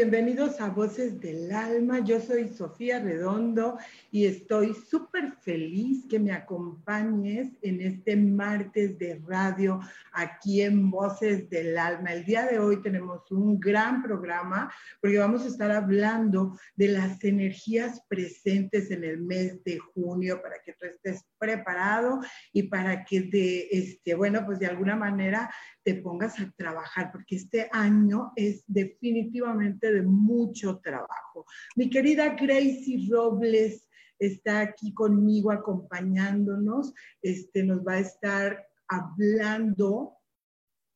[0.00, 2.02] Bienvenidos a Voces del Alma.
[2.02, 3.76] Yo soy Sofía Redondo
[4.10, 9.80] y estoy súper feliz que me acompañes en este martes de radio
[10.12, 12.12] aquí en Voces del Alma.
[12.12, 17.22] El día de hoy tenemos un gran programa porque vamos a estar hablando de las
[17.24, 22.20] energías presentes en el mes de junio para que tú estés preparado
[22.52, 25.50] y para que de este, bueno, pues de alguna manera
[25.82, 31.46] te pongas a trabajar, porque este año es definitivamente de mucho trabajo.
[31.76, 33.89] Mi querida Gracie Robles
[34.20, 40.16] está aquí conmigo acompañándonos, este, nos va a estar hablando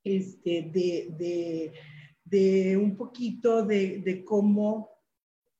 [0.05, 1.72] este, de,
[2.25, 4.91] de, un poquito de, de cómo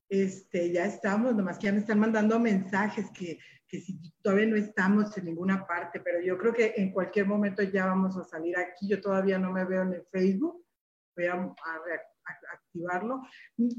[0.09, 4.57] este, ya estamos, nomás que ya me están mandando mensajes que, que si todavía no
[4.57, 8.57] estamos en ninguna parte, pero yo creo que en cualquier momento ya vamos a salir
[8.59, 8.89] aquí.
[8.89, 10.65] Yo todavía no me veo en el Facebook,
[11.17, 11.53] voy a,
[12.53, 13.23] activarlo.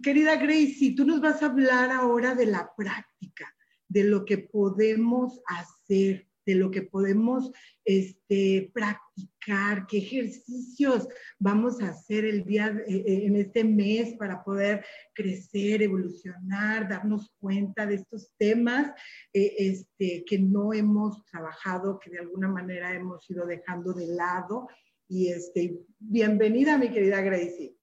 [0.03, 3.51] Querida Gracie, tú nos vas a hablar ahora de la práctica,
[3.95, 7.51] de lo que podemos hacer de lo que podemos
[7.85, 11.07] este, practicar, qué ejercicios
[11.39, 17.31] vamos a hacer el día, eh, eh, en este mes para poder crecer, evolucionar, darnos
[17.39, 18.91] cuenta de estos temas
[19.33, 24.67] eh, este, que no hemos trabajado, que de alguna manera hemos ido dejando de lado.
[25.07, 27.75] Y este, bienvenida, mi querida Gracie.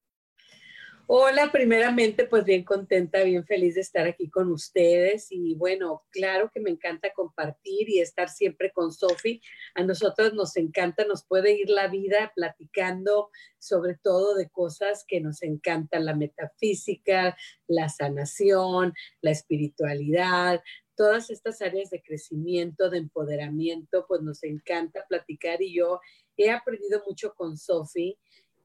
[1.09, 6.49] Hola, primeramente, pues bien contenta, bien feliz de estar aquí con ustedes y bueno, claro
[6.55, 9.43] que me encanta compartir y estar siempre con Sofi.
[9.75, 15.21] A nosotros nos encanta, nos puede ir la vida platicando sobre todo de cosas que
[15.21, 17.37] nos encantan, la metafísica,
[17.67, 20.63] la sanación, la espiritualidad,
[20.95, 26.01] todas estas áreas de crecimiento, de empoderamiento, pues nos encanta platicar y yo
[26.37, 28.17] he aprendido mucho con Sofi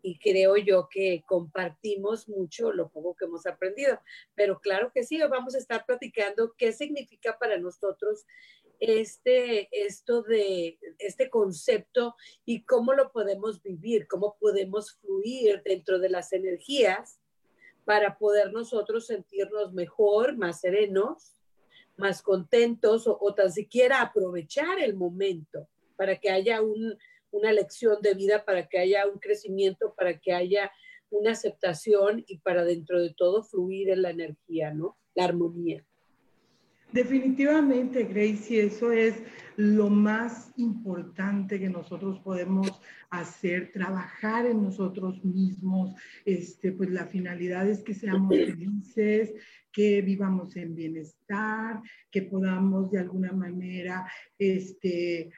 [0.07, 3.99] y creo yo que compartimos mucho lo poco que hemos aprendido.
[4.35, 8.25] Pero claro que sí, vamos a estar platicando qué significa para nosotros
[8.79, 16.09] este, esto de este concepto y cómo lo podemos vivir, cómo podemos fluir dentro de
[16.09, 17.19] las energías
[17.83, 21.33] para poder nosotros sentirnos mejor, más serenos,
[21.97, 26.97] más contentos o, o tan siquiera aprovechar el momento para que haya un,
[27.37, 30.71] una lección de vida para que haya un crecimiento, para que haya
[31.09, 34.97] una aceptación y para dentro de todo fluir en la energía, ¿no?
[35.15, 35.85] La armonía.
[36.91, 39.21] Definitivamente, Gracie, eso es
[39.57, 45.95] lo más importante que nosotros podemos hacer, trabajar en nosotros mismos.
[46.23, 49.33] Este, pues la finalidad es que seamos felices,
[49.71, 54.09] que vivamos en bienestar, que podamos de alguna manera
[54.39, 55.29] este,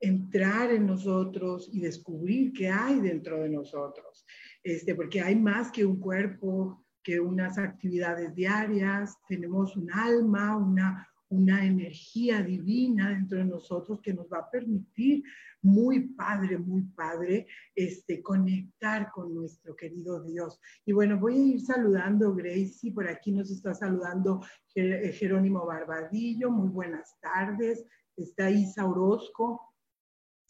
[0.00, 4.26] entrar en nosotros y descubrir qué hay dentro de nosotros,
[4.62, 11.06] este, porque hay más que un cuerpo, que unas actividades diarias, tenemos un alma, una,
[11.28, 15.22] una energía divina dentro de nosotros que nos va a permitir
[15.64, 20.60] muy padre, muy padre, este, conectar con nuestro querido Dios.
[20.84, 24.42] Y bueno, voy a ir saludando, Gracie, por aquí nos está saludando
[24.74, 27.84] Jerónimo Barbadillo, muy buenas tardes,
[28.16, 29.73] está Isa Orozco,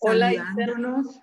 [0.00, 1.20] Hola, saludándonos.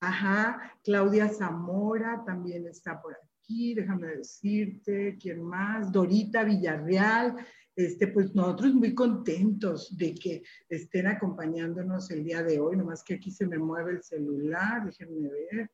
[0.00, 5.90] Ajá, Claudia Zamora también está por aquí, déjame decirte, ¿quién más?
[5.90, 7.36] Dorita Villarreal,
[7.74, 13.14] este, pues nosotros muy contentos de que estén acompañándonos el día de hoy, nomás que
[13.14, 15.70] aquí se me mueve el celular, déjenme ver.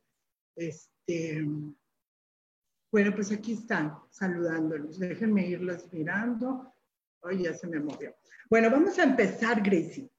[0.54, 1.44] Este,
[2.92, 6.74] bueno, pues aquí están saludándonos, déjenme irlos mirando.
[7.22, 8.14] Hoy ya se me movió.
[8.50, 10.11] Bueno, vamos a empezar, Gracie.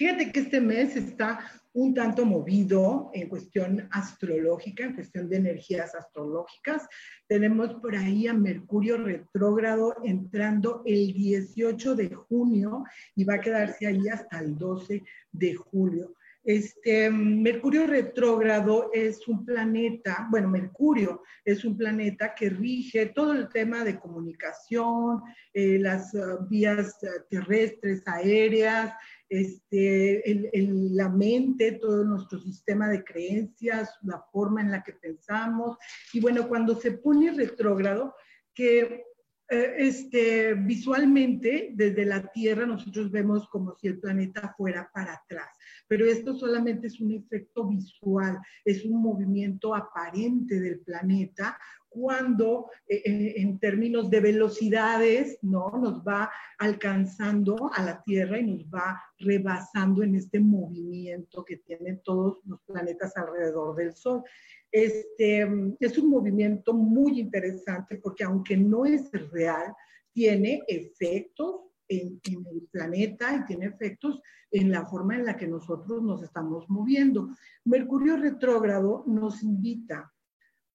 [0.00, 1.40] Fíjate que este mes está
[1.74, 6.88] un tanto movido en cuestión astrológica, en cuestión de energías astrológicas.
[7.28, 13.86] Tenemos por ahí a Mercurio retrógrado entrando el 18 de junio y va a quedarse
[13.86, 15.02] ahí hasta el 12
[15.32, 16.14] de julio.
[16.42, 23.50] Este, Mercurio retrógrado es un planeta, bueno, Mercurio es un planeta que rige todo el
[23.50, 25.20] tema de comunicación,
[25.52, 28.94] eh, las uh, vías uh, terrestres, aéreas,
[29.30, 30.50] este,
[30.92, 35.78] la mente, todo nuestro sistema de creencias, la forma en la que pensamos.
[36.12, 38.14] Y bueno, cuando se pone retrógrado,
[38.52, 39.04] que
[39.48, 45.48] eh, este, visualmente desde la Tierra nosotros vemos como si el planeta fuera para atrás
[45.90, 51.58] pero esto solamente es un efecto visual, es un movimiento aparente del planeta
[51.90, 55.70] cuando eh, en términos de velocidades, ¿no?
[55.72, 62.00] Nos va alcanzando a la Tierra y nos va rebasando en este movimiento que tienen
[62.02, 64.22] todos los planetas alrededor del Sol.
[64.70, 65.46] Este,
[65.80, 69.74] es un movimiento muy interesante porque aunque no es real,
[70.12, 74.20] tiene efectos en, el planeta y tiene efectos
[74.50, 77.30] en la forma en la que nosotros nos estamos moviendo.
[77.64, 80.12] Mercurio retrógrado nos invita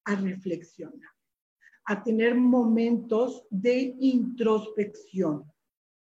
[0.06, 1.12] a reflexionar,
[1.86, 5.44] a tener momentos de introspección,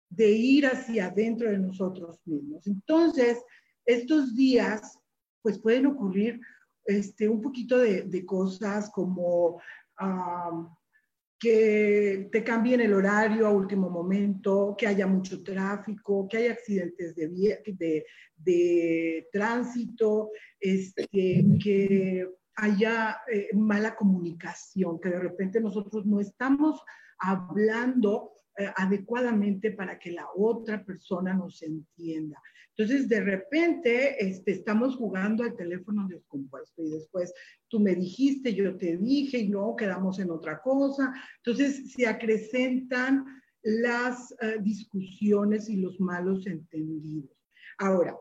[0.10, 2.68] de ir hacia adentro de nosotros mismos.
[2.68, 3.42] Entonces,
[3.86, 5.00] estos días,
[5.42, 6.40] pues pueden ocurrir
[6.86, 9.62] este, un poquito de, cosas como
[9.98, 10.70] ah,
[11.40, 17.16] que te cambien el horario a último momento, que haya mucho tráfico, que haya accidentes
[17.16, 17.28] de,
[17.66, 18.06] de,
[18.38, 26.82] de tránsito, este, que haya eh, mala comunicación, que de repente nosotros no estamos
[27.18, 32.40] hablando eh, adecuadamente para que la otra persona nos entienda.
[32.76, 37.34] Entonces, de repente, este, estamos jugando al teléfono descompuesto y después
[37.68, 41.14] tú me dijiste, yo te dije y luego quedamos en otra cosa.
[41.38, 43.26] Entonces, se acrecentan
[43.64, 47.32] las eh, discusiones y los malos entendidos.
[47.78, 48.16] Ahora,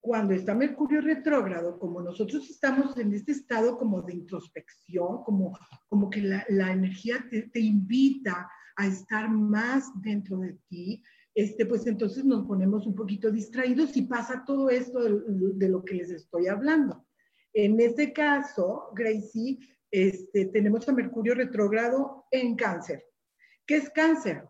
[0.00, 5.58] cuando está Mercurio retrógrado, como nosotros estamos en este estado como de introspección, como,
[5.88, 11.02] como que la, la energía te, te invita a estar más dentro de ti,
[11.38, 15.94] este, pues entonces nos ponemos un poquito distraídos y pasa todo esto de, lo que
[15.94, 17.06] les estoy hablando.
[17.52, 19.56] En este caso, Gracie,
[19.88, 23.04] este, tenemos a Mercurio retrógrado en cáncer.
[23.64, 24.48] ¿Qué es cáncer?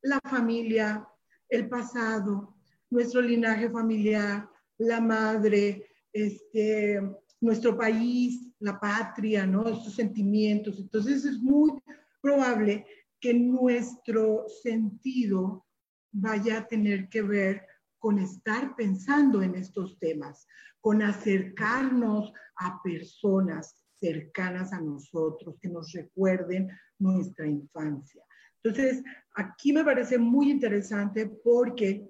[0.00, 1.06] La familia,
[1.50, 2.56] el pasado,
[2.88, 7.00] nuestro linaje familiar, la madre, este,
[7.40, 9.68] nuestro país, la patria, ¿no?
[9.68, 10.78] Estos sentimientos.
[10.78, 11.72] Entonces es muy
[12.20, 12.86] probable
[13.20, 15.66] que nuestro sentido
[16.12, 17.66] vaya a tener que ver
[17.98, 20.46] con estar pensando en estos temas,
[20.80, 26.68] con acercarnos a personas cercanas a nosotros, que nos recuerden
[26.98, 28.22] nuestra infancia.
[28.62, 29.02] Entonces,
[29.34, 32.08] aquí me parece muy interesante porque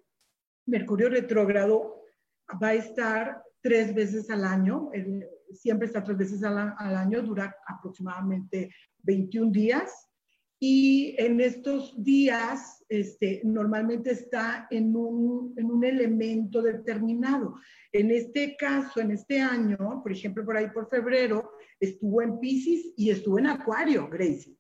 [0.67, 2.03] Mercurio retrógrado
[2.63, 4.91] va a estar tres veces al año,
[5.53, 8.71] siempre está tres veces al, año, dura aproximadamente
[9.03, 10.09] 21 días
[10.59, 17.57] y en estos días este, normalmente está en un, en un, elemento determinado.
[17.93, 22.95] En este caso, en este año, por ejemplo, por ahí por febrero, estuvo en Pisces
[22.97, 24.57] y estuvo en Acuario, Gracie.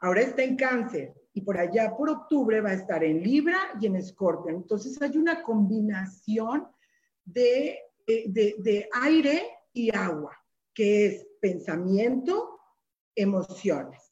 [0.00, 3.86] Ahora está en Cáncer y por allá por octubre va a estar en Libra y
[3.86, 4.54] en Escorpio.
[4.54, 6.66] Entonces hay una combinación
[7.32, 9.42] de, de, de, de aire
[9.72, 10.36] y agua,
[10.74, 12.58] que es pensamiento,
[13.14, 14.08] emociones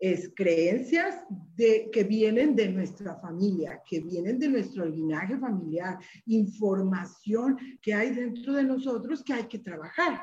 [0.00, 7.58] es creencias de, que vienen de nuestra familia, que vienen de nuestro linaje familiar, información
[7.82, 10.22] que hay dentro de nosotros que hay que trabajar.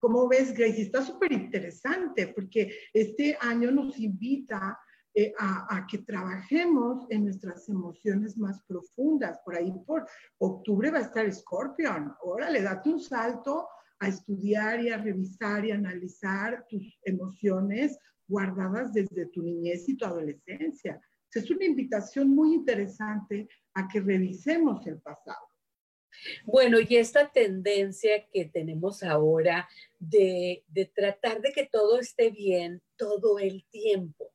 [0.00, 4.76] Como ves, Grace, está súper interesante porque este año nos invita
[5.14, 9.38] eh, a, a, que trabajemos en nuestras emociones más profundas.
[9.44, 10.06] Por ahí, por
[10.38, 12.14] octubre va a estar Scorpion.
[12.22, 19.26] Órale, date un salto a estudiar y a revisar y analizar tus emociones guardadas desde
[19.26, 21.00] tu niñez y tu adolescencia.
[21.34, 25.46] Es una invitación muy interesante a que revisemos el pasado.
[26.44, 32.82] Bueno, y esta tendencia que tenemos ahora de, de, tratar de que todo esté bien
[32.96, 34.31] todo el tiempo.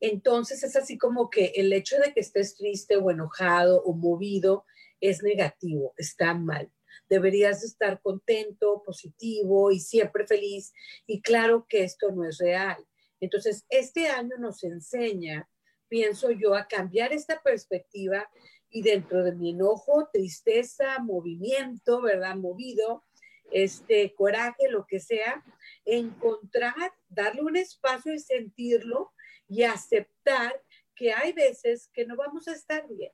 [0.00, 4.64] Entonces es así como que el hecho de que estés triste o enojado o movido
[5.00, 6.70] es negativo, está mal.
[7.08, 10.72] Deberías estar contento, positivo y siempre feliz.
[11.06, 12.84] Y claro que esto no es real.
[13.20, 15.48] Entonces, este año nos enseña,
[15.88, 18.28] pienso yo, a cambiar esta perspectiva
[18.70, 22.36] y dentro de mi enojo, tristeza, movimiento, ¿verdad?
[22.36, 23.04] Movido,
[23.50, 25.42] este coraje, lo que sea,
[25.86, 29.12] encontrar, darle un espacio y sentirlo
[29.48, 30.62] y aceptar
[30.94, 33.12] que hay veces que no vamos a estar bien,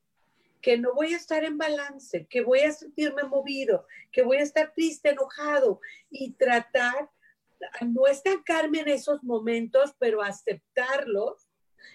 [0.60, 4.42] que no voy a estar en balance, que voy a sentirme movido, que voy a
[4.42, 7.10] estar triste, enojado y tratar,
[7.86, 11.46] no estancarme en esos momentos, pero aceptarlos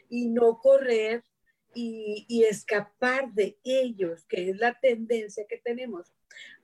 [0.10, 1.24] y no correr
[1.74, 6.12] y, y, escapar de ellos, que es la tendencia que tenemos.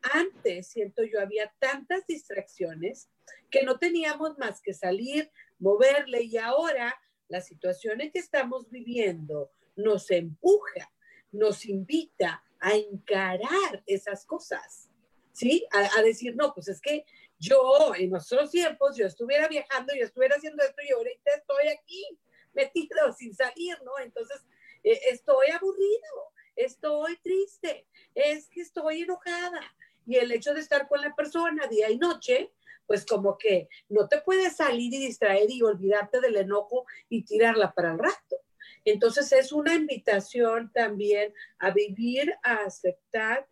[0.01, 3.09] Antes, siento yo, había tantas distracciones
[3.51, 6.95] que no teníamos más que salir, moverle y ahora
[7.27, 10.91] las situaciones que estamos viviendo nos empuja,
[11.31, 14.89] nos invita a encarar esas cosas,
[15.31, 15.65] ¿sí?
[15.71, 17.05] A, decir, no, pues es que
[17.37, 22.19] yo en nuestros tiempos, yo estuviera viajando, yo estuviera haciendo esto y ahorita estoy aquí
[22.53, 23.91] metido sin salir, ¿no?
[24.01, 24.41] Entonces,
[24.83, 29.61] eh, estoy aburrido, estoy triste, es que estoy enojada.
[30.07, 32.51] Y el hecho de estar con la persona día y noche,
[32.87, 37.73] pues como que no te puedes salir y distraer y olvidarte del enojo y tirarla
[37.73, 38.37] para el rato.
[38.83, 43.47] Entonces es una invitación también a vivir, a aceptar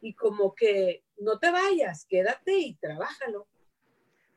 [0.00, 3.46] y como que no te vayas, quédate y trabájalo.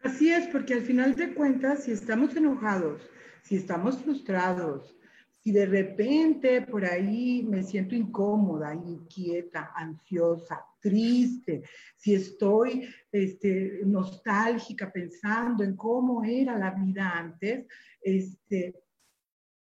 [0.01, 3.01] Así es, porque al final de cuentas, si estamos enojados,
[3.43, 4.95] si estamos frustrados,
[5.43, 11.63] si de repente por ahí me siento incómoda, inquieta, ansiosa, triste,
[11.95, 17.65] si estoy este, nostálgica pensando en cómo era la vida antes,
[18.01, 18.75] este,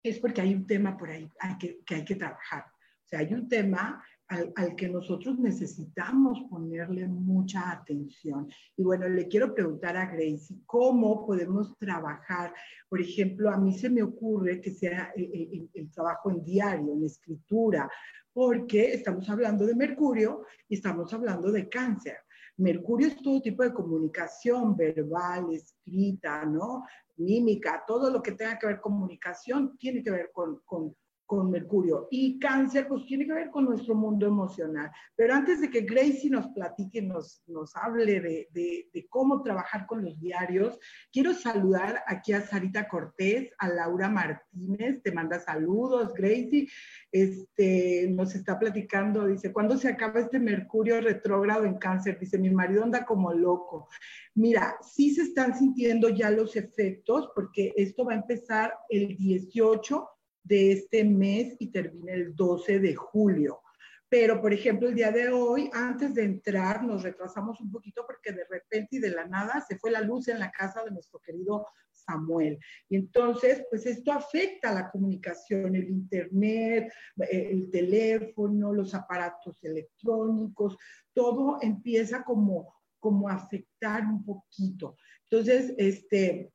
[0.03, 2.65] es porque hay un tema por ahí hay que, que hay que trabajar.
[3.09, 8.47] O sea, hay un tema al, al, que nosotros necesitamos ponerle mucha atención.
[8.77, 12.53] Y bueno, le quiero preguntar a Gracie, ¿cómo podemos trabajar?
[12.87, 16.93] Por ejemplo, a mí se me ocurre que sea el, el, el trabajo en diario,
[16.93, 17.91] en escritura,
[18.31, 22.19] porque estamos hablando de Mercurio y estamos hablando de cáncer.
[22.59, 26.85] Mercurio es todo tipo de comunicación verbal, escrita, ¿no?
[27.17, 30.95] Mímica, todo lo que tenga que ver comunicación tiene que ver con, con
[31.29, 32.09] con Mercurio.
[32.11, 34.91] Y cáncer, pues tiene que ver con nuestro mundo emocional.
[35.15, 39.87] Pero antes de que Gracie nos platique, nos, nos hable de, de, de, cómo trabajar
[39.87, 40.79] con los diarios,
[41.13, 46.67] quiero saludar aquí a Sarita Cortés, a Laura Martínez, te manda saludos, Gracie.
[47.13, 52.19] Este, nos está platicando, dice, ¿cuándo se acaba este Mercurio retrógrado en cáncer?
[52.19, 53.89] Dice, mi marido anda como loco.
[54.35, 60.09] Mira, sí se están sintiendo ya los efectos, porque esto va a empezar el 18
[60.49, 63.61] de este mes y termina el 12 de julio.
[64.09, 68.33] Pero, por ejemplo, el día de hoy, antes de entrar, nos retrasamos un poquito porque
[68.33, 71.21] de repente y de la nada se fue la luz en la casa de nuestro
[71.21, 72.59] querido Samuel.
[72.89, 76.91] Y entonces, pues esto afecta la comunicación, el internet,
[77.31, 80.79] eh, el teléfono, los aparatos electrónicos,
[81.13, 84.97] todo empieza como, como a afectar un poquito.
[85.31, 86.51] Entonces, este,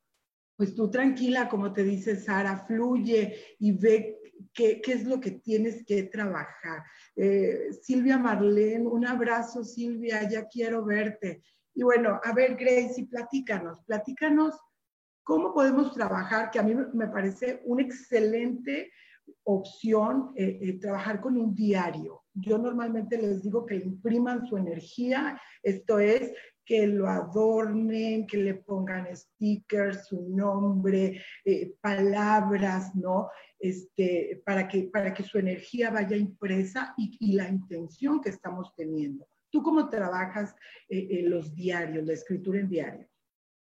[0.63, 4.17] pues tú tranquila, como te dice Sara, fluye y ve
[4.53, 6.83] qué, es lo que tienes que trabajar.
[7.17, 11.43] Eh, Silvia Marlene, un abrazo Silvia, ya quiero verte.
[11.75, 14.57] Y bueno, a ver Gracie, platícanos, platícanos
[15.23, 18.89] cómo podemos trabajar, que a mí me parece una excelente
[19.43, 22.23] opción eh, eh, trabajar con un diario.
[22.33, 26.31] Yo normalmente les digo que impriman su energía, esto es,
[26.65, 33.29] que lo adornen, que le pongan stickers, su nombre, eh, palabras, ¿no?
[33.59, 39.27] Este, para, que, para que su energía vaya impresa y, la intención que estamos teniendo.
[39.49, 40.55] ¿Tú cómo trabajas
[40.89, 43.07] eh, los diarios, la escritura en diario?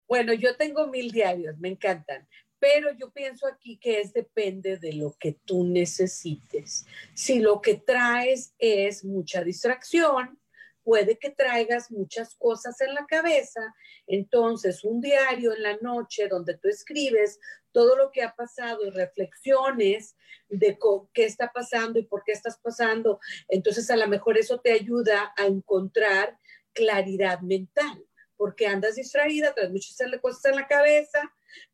[0.07, 2.27] Bueno, yo tengo mil diarios, me encantan,
[2.59, 6.85] pero yo pienso aquí que es depende de lo que tú necesites.
[7.13, 10.39] Si lo que traes es mucha distracción,
[10.83, 13.61] puede que traigas muchas cosas en la cabeza.
[14.07, 17.39] Entonces, un diario en la noche donde tú escribes
[17.71, 20.15] todo lo que ha pasado y reflexiones
[20.49, 20.77] de
[21.13, 23.19] qué está pasando y por qué estás pasando.
[23.47, 26.37] Entonces, a lo mejor eso te ayuda a encontrar
[26.73, 31.21] claridad mental, porque andas distraída, traes muchas cosas en la cabeza,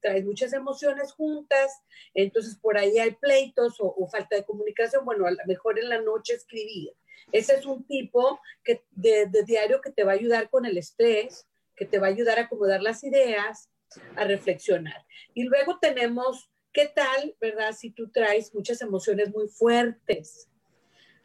[0.01, 1.71] traes muchas emociones juntas,
[2.13, 5.05] entonces por ahí hay pleitos o, falta de comunicación.
[5.05, 6.93] Bueno, a lo mejor en la noche escribir
[7.31, 11.47] ese es un tipo que, de, diario que te va a ayudar con el estrés,
[11.75, 13.69] que te va a ayudar a acomodar las ideas,
[14.15, 15.05] a reflexionar.
[15.33, 17.73] Y luego tenemos, ¿qué tal, verdad?
[17.73, 20.49] Si tú traes muchas emociones muy fuertes,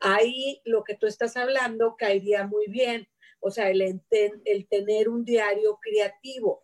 [0.01, 3.09] ahí lo que tú estás hablando caería muy bien.
[3.41, 6.63] O sea, el, el tener un diario creativo.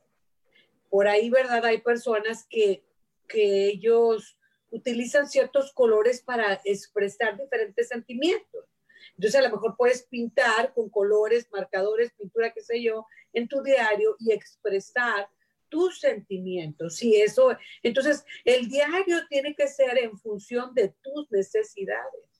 [0.88, 1.64] Por ahí, ¿verdad?
[1.64, 2.82] Hay personas que,
[3.28, 4.38] que ellos
[4.70, 8.69] utilizan ciertos colores para expresar diferentes sentimientos.
[9.10, 13.62] Entonces a lo mejor puedes pintar con colores, marcadores, pintura, qué sé yo, en tu
[13.62, 15.28] diario y expresar
[15.68, 17.02] tus sentimientos.
[17.02, 22.30] Y eso, entonces el diario tiene que ser en función de tus necesidades.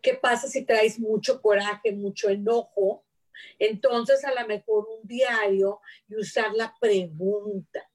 [0.00, 3.04] ¿Qué pasa si traes mucho coraje, mucho enojo?
[3.58, 7.90] Entonces a lo mejor un diario y usar la pregunta,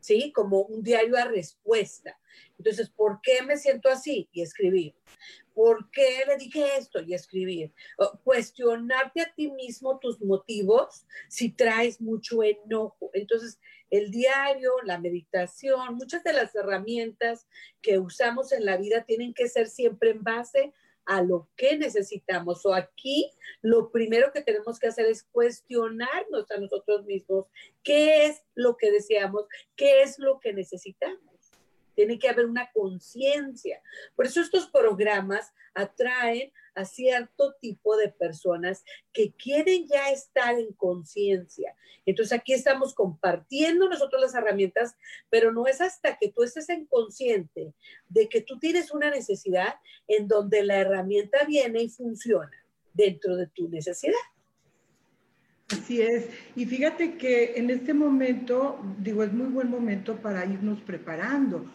[0.00, 0.32] ¿sí?
[0.32, 2.18] Como un diario a respuesta.
[2.60, 4.28] Entonces, ¿por qué me siento así?
[4.32, 4.94] Y escribir.
[5.54, 7.00] ¿Por qué le dije esto?
[7.00, 7.72] Y escribir.
[8.22, 13.10] Cuestionarte a ti mismo tus motivos si traes mucho enojo.
[13.14, 17.46] Entonces, el diario, la meditación, muchas de las herramientas
[17.80, 20.74] que usamos en la vida tienen que ser siempre en base
[21.06, 22.66] a lo que necesitamos.
[22.66, 27.46] O aquí lo primero que tenemos que hacer es cuestionarnos a nosotros mismos
[27.82, 31.29] qué es lo que deseamos, qué es lo que necesitamos
[32.00, 33.82] tiene que haber una conciencia.
[34.16, 40.72] Por eso estos programas atraen a cierto tipo de personas que quieren ya estar en
[40.72, 41.76] conciencia.
[42.06, 44.96] Entonces aquí estamos compartiendo nosotros las herramientas,
[45.28, 47.74] pero no es hasta que tú estés en consciente
[48.08, 49.74] de que tú tienes una necesidad
[50.08, 52.64] en donde la herramienta viene y funciona
[52.94, 54.14] dentro de tu necesidad.
[55.70, 56.28] Así es.
[56.56, 61.70] Y fíjate que en este momento, digo, es muy buen momento para irnos preparando,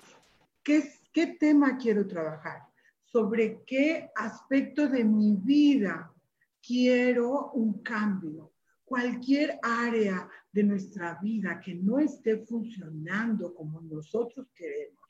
[0.65, 2.63] ¿Qué, tema quiero trabajar?
[3.03, 6.12] ¿Sobre qué aspecto de mi vida
[6.60, 8.51] quiero un cambio?
[8.84, 15.05] Cualquier área de nuestra vida que no esté funcionando como nosotros queremos,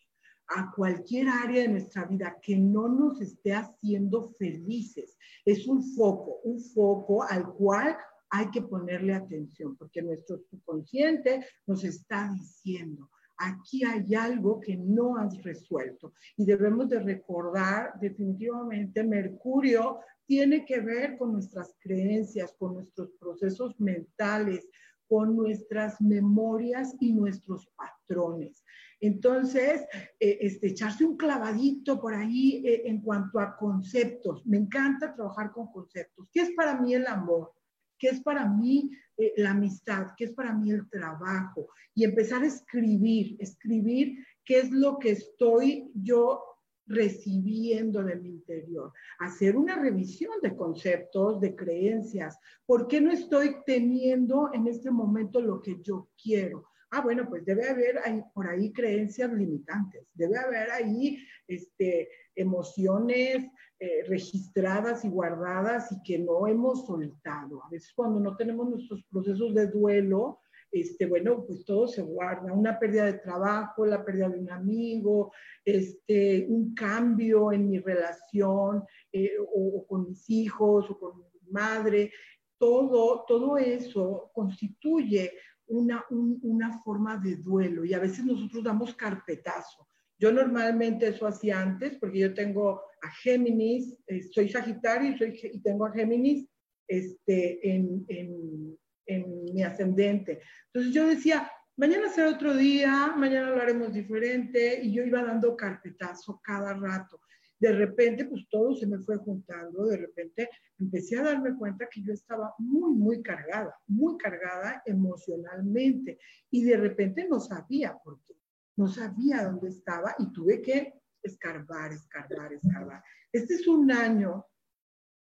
[0.47, 6.41] a cualquier área de nuestra vida que no nos esté haciendo felices, es un foco,
[6.43, 7.95] un foco al cual
[8.29, 15.17] hay que ponerle atención, porque nuestro subconsciente nos está diciendo, aquí hay algo que no
[15.17, 22.75] has resuelto y debemos de recordar definitivamente Mercurio tiene que ver con nuestras creencias, con
[22.75, 24.67] nuestros procesos mentales,
[25.07, 28.63] con nuestras memorias y nuestros patrones.
[28.99, 29.85] Entonces,
[30.19, 34.45] eh, este, echarse un clavadito por ahí eh, en cuanto a conceptos.
[34.45, 36.27] Me encanta trabajar con conceptos.
[36.31, 37.53] ¿Qué es para mí el amor?
[37.97, 40.07] ¿Qué es para mí eh, la amistad?
[40.17, 41.69] ¿Qué es para mí el trabajo?
[41.93, 46.41] Y empezar a escribir, escribir qué es lo que estoy yo
[46.87, 52.37] recibiendo de mi interior, hacer una revisión de conceptos, de creencias.
[52.65, 56.69] ¿Por qué no estoy teniendo en este momento lo que yo quiero?
[56.95, 63.51] Ah, bueno, pues debe haber ahí, por ahí creencias limitantes, debe haber ahí este, emociones
[63.77, 67.61] eh, registradas y guardadas y que no hemos soltado.
[67.65, 70.39] A veces cuando no tenemos nuestros procesos de duelo,
[70.71, 75.33] este, bueno, pues todo se guarda, una pérdida de trabajo, la pérdida de un amigo,
[75.65, 82.09] este, un cambio en mi relación eh, o, con mis hijos o con mi madre,
[82.57, 85.33] todo, todo eso constituye
[85.67, 89.87] una, una forma de duelo y a veces nosotros damos carpetazo.
[90.17, 95.59] Yo normalmente eso hacía antes porque yo tengo a Géminis, eh, soy Sagitario y, y
[95.59, 96.47] tengo a Géminis
[96.87, 100.41] este, en, en, en, mi ascendente.
[100.67, 105.55] Entonces yo decía, mañana será otro día, mañana lo haremos diferente y yo iba dando
[105.55, 107.19] carpetazo cada rato.
[107.59, 112.01] De repente, pues todo se me fue juntando, de repente empecé a darme cuenta que
[112.03, 116.19] yo estaba muy, muy cargada, muy cargada emocionalmente
[116.51, 118.35] y de repente no sabía por qué
[118.77, 123.03] no sabía dónde estaba y tuve que escarbar, escarbar, escarbar.
[123.31, 124.45] Este es un año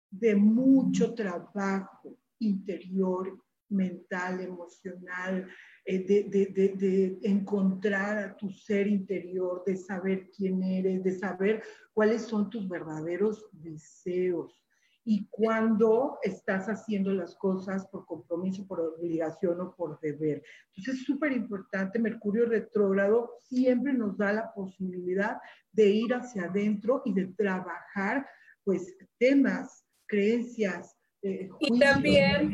[0.09, 5.49] de mucho trabajo interior, mental, emocional,
[5.85, 12.21] de, de, de, encontrar a tu ser interior, de saber quién eres, de saber cuáles
[12.23, 14.63] son tus verdaderos deseos
[15.05, 20.41] y cuando estás haciendo las cosas por compromiso, por obligación o por deber.
[20.69, 25.37] Entonces es súper importante, Mercurio retrógrado siempre nos da la posibilidad
[25.71, 28.25] de ir hacia adentro y de trabajar
[28.63, 30.95] pues temas, creencias.
[31.21, 32.53] Eh, y también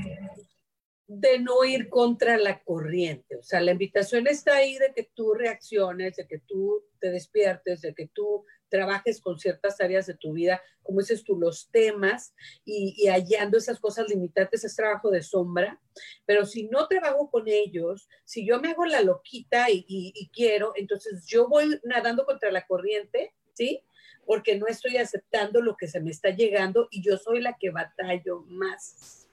[1.09, 3.35] de no ir contra la corriente.
[3.35, 7.81] O sea, la invitación está ahí de que tú reacciones, de que tú te despiertes,
[7.81, 12.35] de que tú trabajes con ciertas áreas de tu vida, como dices tú, los temas
[12.63, 15.81] y, hallando esas cosas limitantes es trabajo de sombra,
[16.27, 21.25] pero si no trabajo con ellos, si yo me hago la loquita y, quiero, entonces
[21.25, 23.81] yo voy nadando contra la corriente, ¿sí?
[24.27, 27.71] Porque no estoy aceptando lo que se me está llegando y yo soy la que
[27.71, 29.27] batallo más.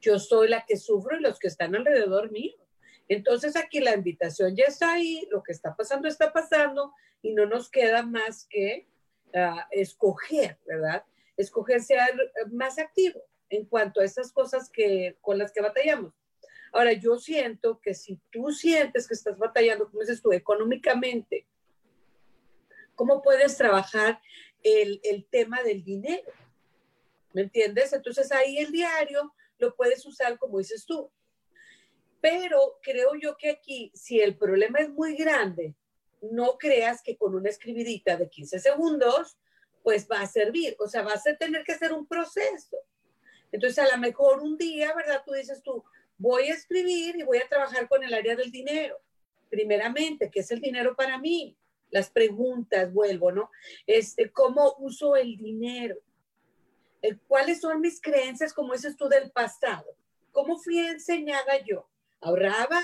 [0.00, 2.54] Yo soy la que sufro y los que están alrededor mío.
[3.08, 7.46] Entonces aquí la invitación ya está ahí, lo que está pasando está pasando y no
[7.46, 8.86] nos queda más que
[9.34, 11.04] ah, escoger, ¿verdad?
[11.40, 11.98] escoger ser
[12.50, 16.14] más activo en cuanto a esas cosas que, con las que batallamos.
[16.72, 21.46] Ahora, yo siento que si tú sientes que estás batallando, como dices tú, económicamente,
[22.94, 24.20] ¿cómo puedes trabajar
[24.62, 26.30] el, el tema del dinero?
[27.32, 27.92] ¿Me entiendes?
[27.92, 31.10] Entonces ahí el diario lo puedes usar como dices tú.
[32.20, 35.74] Pero creo yo que aquí, si el problema es muy grande,
[36.20, 39.38] no creas que con una escribidita de 15 segundos,
[39.82, 40.76] pues va a servir.
[40.78, 42.76] O sea, vas a tener que hacer un proceso.
[43.52, 45.22] Entonces, a lo mejor un día, ¿verdad?
[45.24, 45.82] Tú dices tú,
[46.18, 48.98] voy a escribir y voy a trabajar con el área del dinero.
[49.48, 51.56] Primeramente, ¿qué es el dinero para mí?
[51.90, 53.50] Las preguntas, vuelvo, ¿no?
[53.86, 55.96] Este, ¿Cómo uso el dinero?
[57.02, 59.86] Eh, ¿Cuáles son mis creencias, como dices tú, del pasado?
[60.32, 61.88] ¿Cómo fui enseñada yo?
[62.20, 62.80] ¿Ahorraba?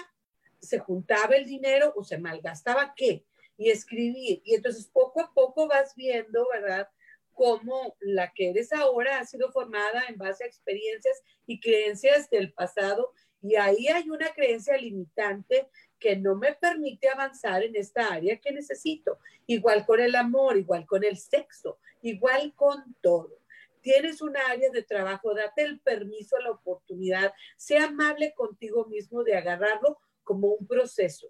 [0.61, 3.25] ¿Se juntaba el dinero o se malgastaba qué?
[3.57, 4.43] Y escribir.
[4.45, 6.89] Y entonces poco a poco vas viendo, ¿verdad?
[7.37, 12.51] cómo la que eres ahora ha sido formada en base a experiencias y creencias del
[12.53, 15.69] pasado y ahí hay una creencia limitante
[16.01, 19.19] que no me permite avanzar en esta área que necesito.
[19.47, 23.39] Igual con el amor, igual con el sexo, igual con todo.
[23.87, 29.37] Tienes un área de trabajo, date el permiso, la oportunidad, sea amable contigo mismo de
[29.37, 31.29] agarrarlo como un proceso.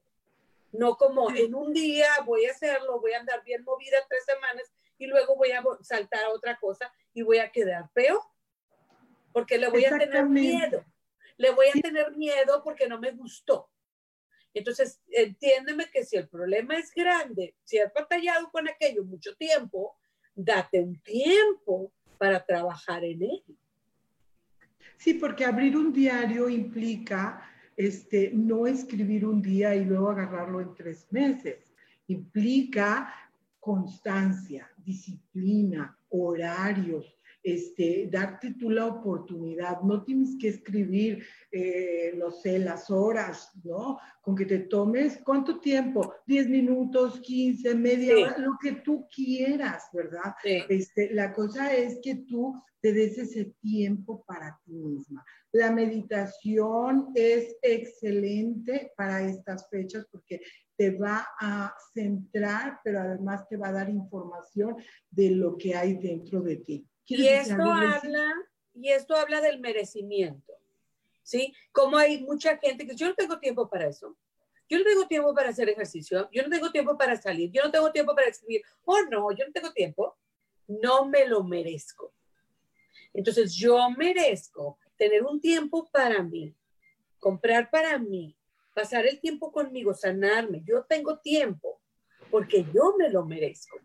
[0.72, 4.72] No como en un día voy a hacerlo, voy a andar bien movida tres semanas
[4.96, 8.22] y luego voy a saltar a otra cosa y voy a quedar peor,
[9.34, 10.82] porque le voy a tener miedo.
[11.36, 13.68] Le voy a tener miedo porque no me gustó.
[14.54, 19.98] Entonces, entiéndeme que si el problema es grande, si has batallado con aquello mucho tiempo,
[20.34, 23.42] date un tiempo para trabajar en él.
[24.96, 27.42] Sí, porque abrir un diario implica
[27.76, 31.74] este, no escribir un día y luego agarrarlo en tres meses.
[32.08, 33.12] Implica
[33.60, 37.15] constancia, disciplina, horarios,
[37.46, 39.80] este, darte tú la oportunidad.
[39.82, 44.00] No tienes que escribir, eh, no sé, las horas, ¿no?
[44.20, 46.12] Con que te tomes, ¿cuánto tiempo?
[46.26, 50.34] 10 minutos, 15, media hora, lo que tú quieras, ¿verdad?
[50.42, 55.24] Este, la cosa es que tú te des ese tiempo para ti misma.
[55.52, 60.40] La meditación es excelente para estas fechas porque
[60.76, 64.74] te va a centrar, pero además te va a dar información
[65.10, 66.88] de lo que hay dentro de ti.
[67.06, 68.34] Y esto habla,
[68.74, 70.52] y esto habla del merecimiento,
[71.22, 71.54] ¿sí?
[71.72, 74.16] Como hay mucha gente que yo no tengo tiempo para eso.
[74.68, 77.70] Yo no tengo tiempo para hacer ejercicio, yo no tengo tiempo para salir, yo no
[77.70, 78.62] tengo tiempo para escribir.
[78.84, 80.16] Oh, no, yo no tengo tiempo.
[80.66, 82.12] No me lo merezco.
[83.14, 86.52] Entonces, yo merezco tener un tiempo para mí,
[87.20, 88.36] comprar para mí,
[88.74, 90.62] pasar el tiempo conmigo, sanarme.
[90.64, 91.80] Yo tengo tiempo
[92.30, 93.78] porque yo me lo merezco.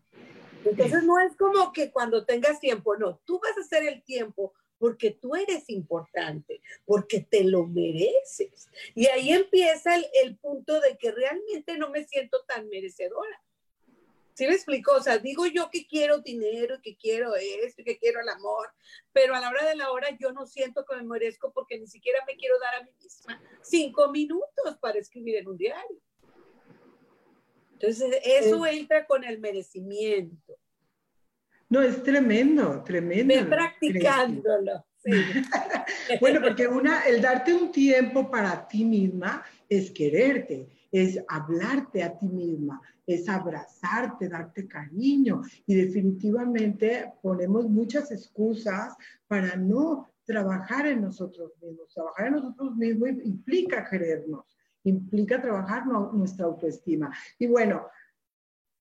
[0.64, 4.54] Entonces no es como que cuando tengas tiempo, no, tú vas a hacer el tiempo
[4.78, 8.68] porque tú eres importante, porque te lo mereces.
[8.94, 13.40] Y ahí empieza el, el punto de que realmente no me siento tan merecedora.
[14.34, 14.92] ¿Sí me explico?
[14.92, 18.72] O sea, digo yo que quiero dinero, que quiero esto, que quiero el amor,
[19.12, 21.86] pero a la hora de la hora yo no siento que me merezco porque ni
[21.86, 26.00] siquiera me quiero dar a mí misma cinco minutos para escribir en un diario.
[27.82, 30.56] Entonces, eso entra con el merecimiento.
[31.68, 33.34] No, es tremendo, tremendo.
[33.34, 34.86] Ve practicándolo.
[34.98, 35.10] Sí.
[36.20, 42.16] bueno, porque una, el darte un tiempo para ti misma es quererte, es hablarte a
[42.16, 45.42] ti misma, es abrazarte, darte cariño.
[45.66, 48.94] Y definitivamente ponemos muchas excusas
[49.26, 51.92] para no trabajar en nosotros mismos.
[51.92, 54.51] Trabajar en nosotros mismos implica querernos
[54.84, 57.14] implica trabajar nuestra autoestima.
[57.38, 57.88] Y bueno,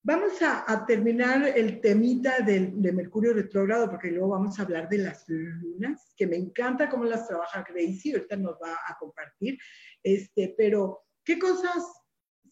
[0.04, 5.28] vamos a, terminar el temita de Mercurio retrógrado, porque luego vamos a hablar de las
[5.28, 9.58] lunas, que me encanta cómo las trabaja Gracie, ahorita nos va a compartir.
[10.02, 11.84] Este, pero, ¿qué cosas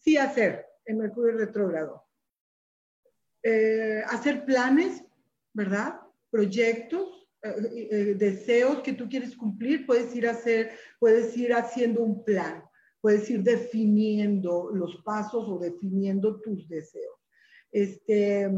[0.00, 2.04] sí hacer en Mercurio retrógrado?
[3.42, 5.02] Eh, hacer planes,
[5.52, 6.00] ¿verdad?
[6.30, 12.02] Proyectos, eh, eh, deseos que tú quieres cumplir, puedes ir a hacer, puedes ir haciendo
[12.02, 12.62] un plan
[13.00, 17.16] puedes ir definiendo los pasos o definiendo tus deseos.
[17.72, 18.50] Este,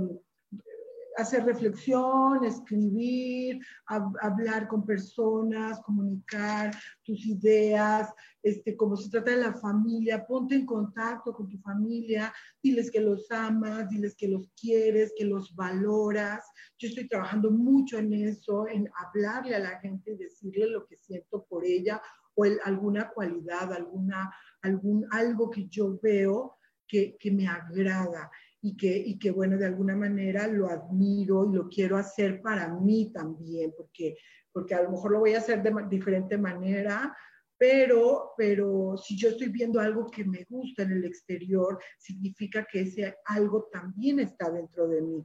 [1.16, 6.74] hacer reflexión, escribir, hablar con personas, comunicar
[7.04, 12.32] tus ideas, este, como se trata de la familia, ponte en contacto con tu familia,
[12.62, 16.44] diles que los amas, diles que los quieres, que los valoras.
[16.78, 20.96] Yo estoy trabajando mucho en eso, en hablarle a la gente y decirle lo que
[20.96, 22.00] siento por ella
[22.34, 28.30] o alguna cualidad, alguna, algún, algo que yo veo que, que me agrada.
[28.64, 32.68] y que, y que, bueno, de alguna manera lo admiro y lo quiero hacer para
[32.68, 34.16] mí también, porque,
[34.52, 37.12] porque a lo mejor lo voy a hacer de diferente manera,
[37.58, 42.82] pero, pero si yo estoy viendo algo que me gusta en el exterior, significa que
[42.82, 45.24] ese algo también está dentro de mí.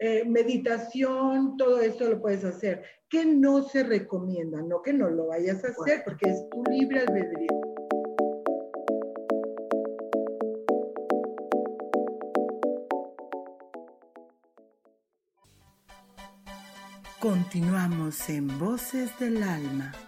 [0.00, 2.84] Eh, meditación, todo esto lo puedes hacer.
[3.08, 4.62] ¿Qué no se recomienda?
[4.62, 7.48] No que no lo vayas a hacer porque es tu libre albedrío.
[17.18, 20.07] Continuamos en Voces del Alma.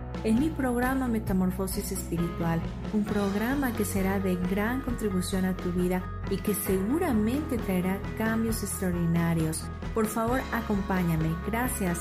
[0.23, 2.61] en mi programa Metamorfosis Espiritual,
[2.93, 8.63] un programa que será de gran contribución a tu vida y que seguramente traerá cambios
[8.63, 9.63] extraordinarios.
[9.93, 11.35] Por favor, acompáñame.
[11.47, 11.99] Gracias.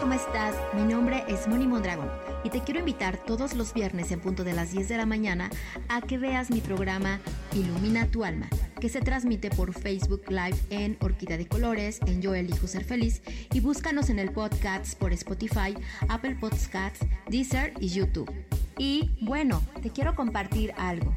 [0.00, 0.54] ¿Cómo estás?
[0.74, 2.08] Mi nombre es Moni Mondragón
[2.44, 5.50] y te quiero invitar todos los viernes en punto de las 10 de la mañana
[5.88, 7.20] a que veas mi programa
[7.54, 8.48] Ilumina tu alma
[8.84, 13.22] que se transmite por Facebook Live en Orquídea de Colores, en Yo Elijo Ser Feliz,
[13.50, 15.74] y búscanos en el podcast por Spotify,
[16.10, 18.30] Apple Podcasts, Deezer y YouTube.
[18.76, 21.16] Y bueno, te quiero compartir algo.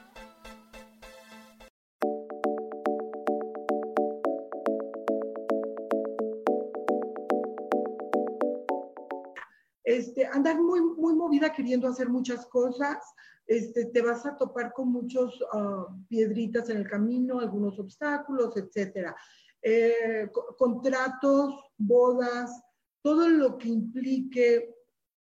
[10.41, 12.97] Andas muy, muy movida queriendo hacer muchas cosas,
[13.45, 19.15] este, te vas a topar con muchos ah, piedritas en el camino, algunos obstáculos, etcétera.
[19.61, 22.63] Eh, contratos, bodas,
[23.03, 24.75] todo lo que implique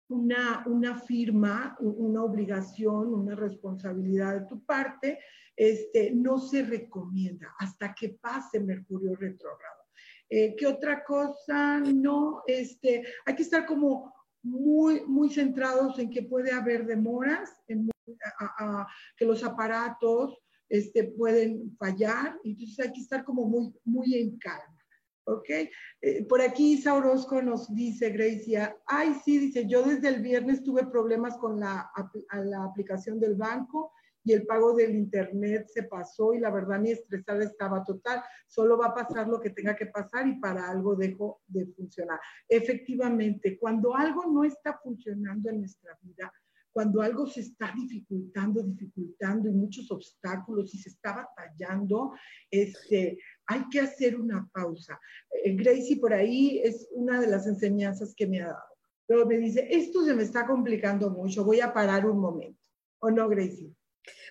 [0.08, 5.18] una, una firma, una obligación, una responsabilidad de tu parte,
[5.56, 9.82] este, no se recomienda hasta que pase Mercurio retrógrado.
[10.30, 11.80] Eh, ¿Qué otra cosa?
[11.80, 17.88] No, este, hay que estar como muy, muy centrados en que puede haber demoras, en,
[19.16, 24.74] que los aparatos este, pueden fallar, entonces hay que estar como muy, muy en calma.
[25.24, 25.50] ¿Ok?
[26.00, 30.62] Eh, por aquí Isa Orozco nos dice, Gracia, ay, sí, dice, yo desde el viernes
[30.62, 31.90] tuve problemas con la,
[32.32, 33.92] la aplicación del banco
[34.28, 38.22] y el pago del internet se pasó y la verdad mi estresada estaba total.
[38.46, 42.20] Solo va a pasar lo que tenga que pasar y para algo dejó de funcionar.
[42.46, 46.30] Efectivamente, cuando algo no está funcionando en nuestra vida,
[46.70, 52.12] cuando algo se está dificultando, dificultando y muchos obstáculos y se está batallando,
[52.50, 55.00] este, hay que hacer una pausa.
[55.42, 58.76] Eh, Gracie por ahí es una de las enseñanzas que me ha dado.
[59.06, 62.60] Pero me dice, esto se me está complicando mucho, voy a parar un momento.
[63.00, 63.74] ¿O no, Gracie?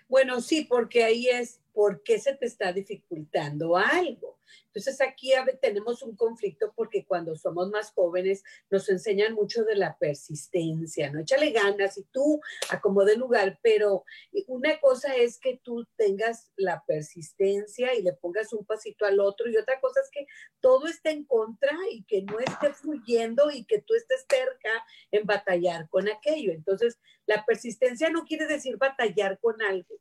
[0.07, 4.36] Bueno, sí, porque ahí es por qué se te está dificultando algo.
[4.67, 5.31] Entonces aquí
[5.61, 11.19] tenemos un conflicto porque cuando somos más jóvenes nos enseñan mucho de la persistencia, ¿no?
[11.19, 14.03] Échale ganas y tú acomode lugar, pero
[14.47, 19.49] una cosa es que tú tengas la persistencia y le pongas un pasito al otro
[19.49, 20.25] y otra cosa es que
[20.59, 24.69] todo esté en contra y que no esté fluyendo y que tú estés cerca
[25.11, 26.51] en batallar con aquello.
[26.51, 29.95] Entonces, la persistencia no quiere decir batallar con algo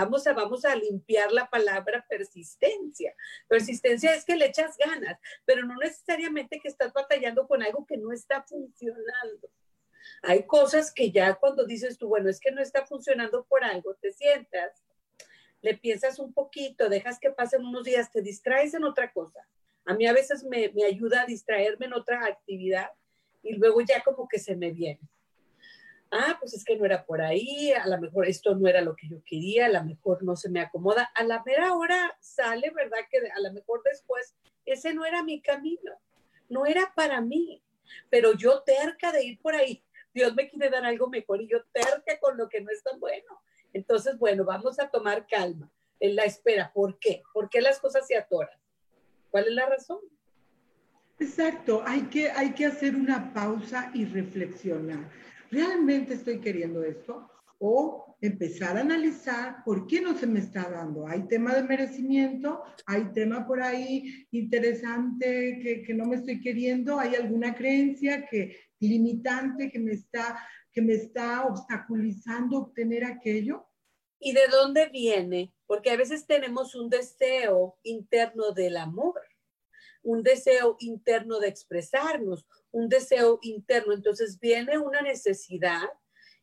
[0.00, 3.12] Vamos a, vamos a limpiar la palabra persistencia.
[3.48, 7.96] Persistencia es que le echas ganas, pero no necesariamente que estás batallando con algo que
[7.96, 9.50] no está funcionando.
[10.22, 13.96] Hay cosas que ya cuando dices tú, bueno, es que no está funcionando por algo,
[13.96, 14.84] te sientas,
[15.62, 19.48] le piensas un poquito, dejas que pasen unos días, te distraes en otra cosa.
[19.84, 22.92] A mí a veces me, me ayuda a distraerme en otra actividad
[23.42, 25.00] y luego ya como que se me viene
[26.10, 28.96] ah, pues es que no era por ahí, a lo mejor esto no era lo
[28.96, 31.10] que yo quería, a lo mejor no se me acomoda.
[31.14, 32.98] A la mera hora sale, ¿verdad?
[33.10, 35.92] Que a lo mejor después ese no era mi camino,
[36.48, 37.62] no era para mí,
[38.10, 39.82] pero yo terca de ir por ahí.
[40.14, 42.98] Dios me quiere dar algo mejor y yo terca con lo que no es tan
[42.98, 43.40] bueno.
[43.72, 46.72] Entonces, bueno, vamos a tomar calma en la espera.
[46.72, 47.22] ¿Por qué?
[47.32, 48.58] ¿Por qué las cosas se atoran?
[49.30, 50.00] ¿Cuál es la razón?
[51.20, 55.10] Exacto, hay que, hay que hacer una pausa y reflexionar.
[55.50, 57.30] ¿Realmente estoy queriendo esto?
[57.58, 61.06] O empezar a analizar por qué no se me está dando.
[61.06, 66.98] Hay tema de merecimiento, hay tema por ahí interesante que, que no me estoy queriendo,
[66.98, 70.38] hay alguna creencia que limitante que me está
[70.72, 73.66] que me está obstaculizando obtener aquello.
[74.20, 75.52] ¿Y de dónde viene?
[75.66, 79.20] Porque a veces tenemos un deseo interno del amor,
[80.02, 83.92] un deseo interno de expresarnos, un deseo interno.
[83.92, 85.88] Entonces viene una necesidad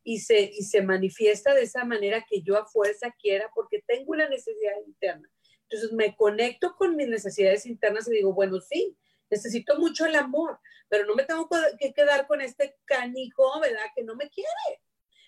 [0.04, 4.12] y se, y se manifiesta de esa manera que yo a fuerza quiera porque tengo
[4.12, 5.30] una necesidad interna.
[5.64, 8.96] Entonces me conecto con mis necesidades internas y digo, bueno, sí,
[9.30, 10.60] necesito mucho el amor,
[10.90, 13.86] pero no me tengo que quedar con este canijo, ¿verdad?
[13.96, 14.50] Que no me quiere.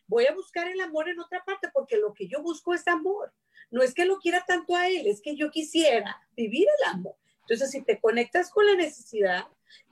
[0.06, 3.34] Voy a buscar el amor en otra parte porque lo que yo busco es amor.
[3.70, 7.16] No es que lo quiera tanto a él, es que yo quisiera vivir el amor.
[7.48, 9.46] Entonces, si te conectas con la necesidad,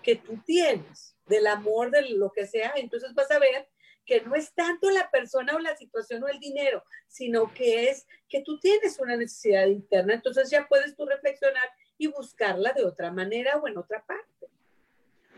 [0.04, 3.70] que tú tienes del amor, de lo que sea, entonces vas a ver
[4.06, 8.06] que no es tanto la persona o la situación o el dinero, sino que es
[8.30, 13.12] que tú tienes una necesidad interna, entonces ya puedes tú reflexionar y buscarla de otra
[13.12, 14.48] manera o en otra parte.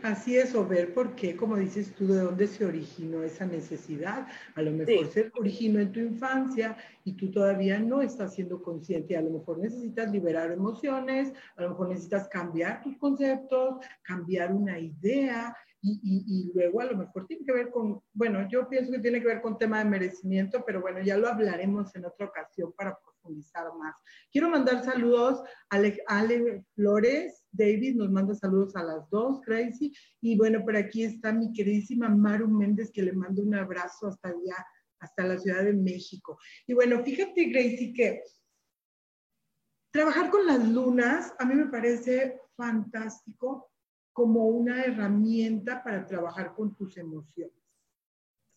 [0.02, 4.28] Así es, o ver por qué, como dices tú, de dónde se originó esa necesidad.
[4.54, 9.16] A lo mejor se originó en tu infancia y tú todavía no estás siendo consciente.
[9.16, 14.78] A lo mejor necesitas liberar emociones, a lo mejor necesitas cambiar tus conceptos, cambiar una
[14.78, 18.98] idea y, y, luego a lo mejor tiene que ver con, bueno, yo pienso que
[18.98, 22.72] tiene que ver con tema de merecimiento, pero bueno, ya lo hablaremos en otra ocasión
[22.72, 23.94] para profundizar más.
[24.32, 29.92] Quiero mandar saludos a Ale, Ale Flores, David nos manda saludos a las dos, Crazy.
[30.20, 34.28] Y bueno, por aquí está mi queridísima Maru Méndez, que le mando un abrazo hasta
[34.28, 34.66] allá,
[35.00, 36.38] hasta la Ciudad de México.
[36.66, 38.22] Y bueno, fíjate, Gracie, que
[39.90, 43.70] trabajar con las lunas a mí me parece fantástico
[44.12, 47.54] como una herramienta para trabajar con tus emociones.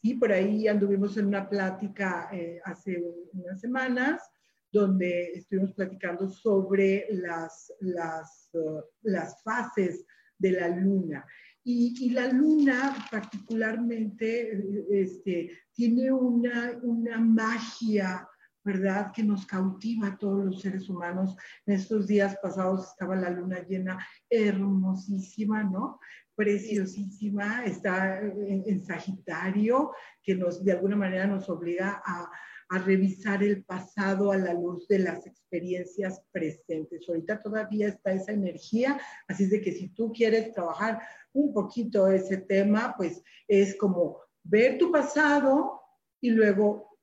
[0.01, 2.99] Sí, por ahí anduvimos en una plática eh, hace
[3.33, 4.30] unas semanas
[4.71, 10.05] donde estuvimos platicando sobre las, las, uh, las fases
[10.37, 11.25] de la luna.
[11.63, 18.27] Y, y, la luna particularmente este, tiene una, una magia,
[18.63, 21.35] ¿verdad?, que nos cautiva a todos los seres humanos.
[21.67, 25.99] En estos días pasados estaba la luna llena, hermosísima, ¿no?
[26.33, 29.91] Preciosísima, está en, en Sagitario,
[30.23, 32.31] que nos, de alguna manera nos obliga a,
[32.71, 37.01] a revisar el pasado a la luz de las experiencias presentes.
[37.07, 41.01] Ahorita todavía está esa energía, así es de que si tú quieres trabajar
[41.33, 45.81] un poquito ese tema, pues es como ver tu pasado
[46.21, 46.97] y luego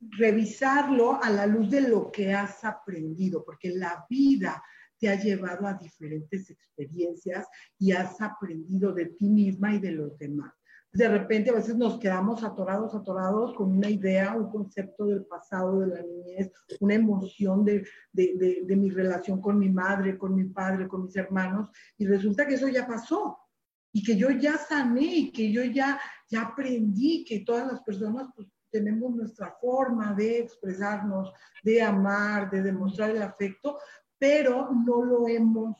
[0.00, 4.62] revisarlo a la luz de lo que has aprendido, porque la vida
[4.98, 7.46] te ha llevado a diferentes experiencias
[7.78, 10.54] y has aprendido de ti misma y de los demás
[10.94, 15.80] de repente a veces nos quedamos atorados, atorados con una idea, un concepto del pasado,
[15.80, 20.44] de la niñez, una emoción de, de, de, mi relación con mi madre, con mi
[20.44, 23.36] padre, con mis hermanos, y resulta que eso ya pasó,
[23.92, 28.28] y que yo ya sané, y que yo ya, ya aprendí que todas las personas
[28.36, 31.32] pues, tenemos nuestra forma de expresarnos,
[31.64, 33.78] de amar, de demostrar el afecto,
[34.16, 35.76] pero no lo hemos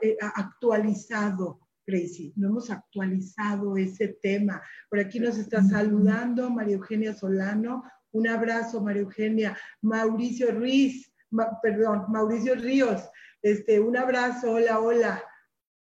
[0.00, 1.60] eh, actualizado
[1.90, 2.32] Crazy.
[2.36, 4.62] No hemos actualizado ese tema.
[4.88, 7.82] Por aquí nos está saludando María Eugenia Solano.
[8.12, 9.58] Un abrazo, María Eugenia.
[9.82, 11.12] Mauricio Ruiz,
[11.60, 13.02] perdón, Mauricio Ríos.
[13.42, 15.24] Este, un abrazo, hola, hola.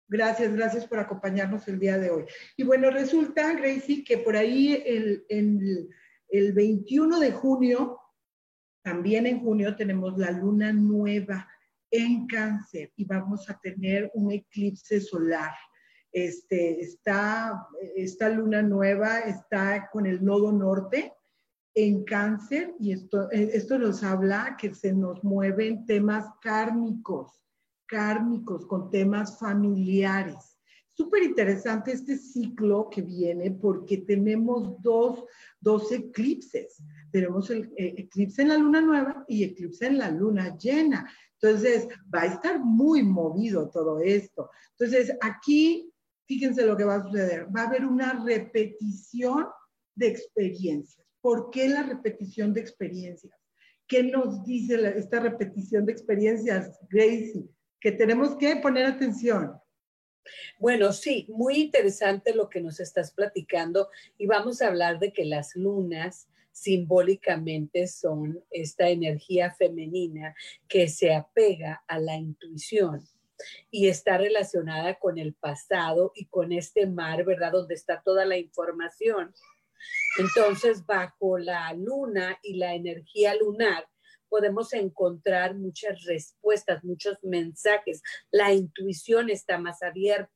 [0.07, 2.25] Gracias, gracias por acompañarnos el día de hoy.
[2.55, 5.89] Y bueno, resulta, Gracie, que por ahí el, el,
[6.29, 7.99] el 21 de junio,
[8.81, 11.45] también en junio, tenemos la luna nueva
[11.91, 15.51] en cáncer y vamos a tener un eclipse solar.
[16.11, 21.13] Este, está, esta luna nueva está con el nodo norte
[21.75, 27.41] en cáncer y esto, esto nos habla que se nos mueven temas kármicos,
[27.85, 30.57] kármicos con temas familiares.
[30.99, 35.23] Súper interesante este ciclo que viene porque tenemos dos,
[35.61, 36.83] dos eclipses.
[37.09, 41.09] Tenemos el eh, eclipse en la luna nueva y eclipse en la luna llena.
[41.41, 44.49] Entonces, va a estar muy movido todo esto.
[44.71, 45.89] Entonces, aquí,
[46.29, 47.47] fíjense lo que va a suceder.
[47.53, 49.47] Va a haber una repetición
[49.95, 51.03] de experiencias.
[51.21, 53.33] ¿Por qué la repetición de experiencias?
[53.87, 57.49] ¿Qué nos dice esta repetición de experiencias, Gracie?
[57.81, 59.53] Que tenemos que poner atención.
[60.59, 65.25] Bueno, sí, muy interesante lo que nos estás platicando y vamos a hablar de que
[65.25, 70.35] las lunas simbólicamente son esta energía femenina
[70.67, 73.07] que se apega a la intuición
[73.71, 77.51] y está relacionada con el pasado y con este mar, ¿verdad?
[77.51, 79.33] Donde está toda la información.
[80.17, 83.87] Entonces, bajo la luna y la energía lunar,
[84.27, 88.01] podemos encontrar muchas respuestas, muchos mensajes.
[88.31, 90.31] La intuición está más abierta.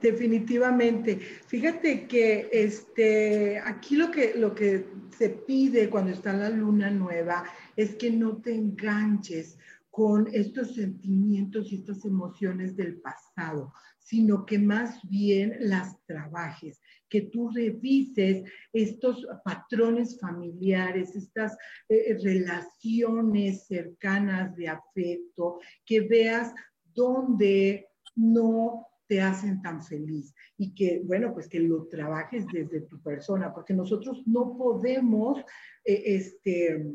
[0.00, 1.16] Definitivamente.
[1.16, 4.86] Fíjate que este, aquí lo que, lo que
[5.16, 7.44] se pide cuando está la luna nueva
[7.76, 9.58] es que no te enganches
[9.90, 17.22] con estos sentimientos y estas emociones del pasado, sino que más bien las trabajes, que
[17.22, 21.56] tú revises estos patrones familiares, estas
[21.88, 26.54] eh, relaciones cercanas de afecto, que veas
[26.94, 33.02] dónde no te hacen tan feliz y que, bueno, pues que lo trabajes desde tu
[33.02, 35.40] persona, porque nosotros no podemos,
[35.84, 36.94] eh, este,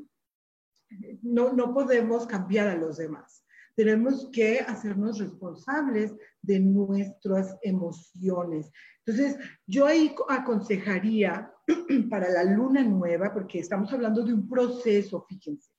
[1.22, 3.46] no, no podemos cambiar a los demás.
[3.76, 8.72] Tenemos que hacernos responsables de nuestras emociones.
[9.06, 9.38] Entonces,
[9.68, 11.52] yo ahí aconsejaría
[12.10, 15.72] para la luna nueva, porque estamos hablando de un proceso, fíjense,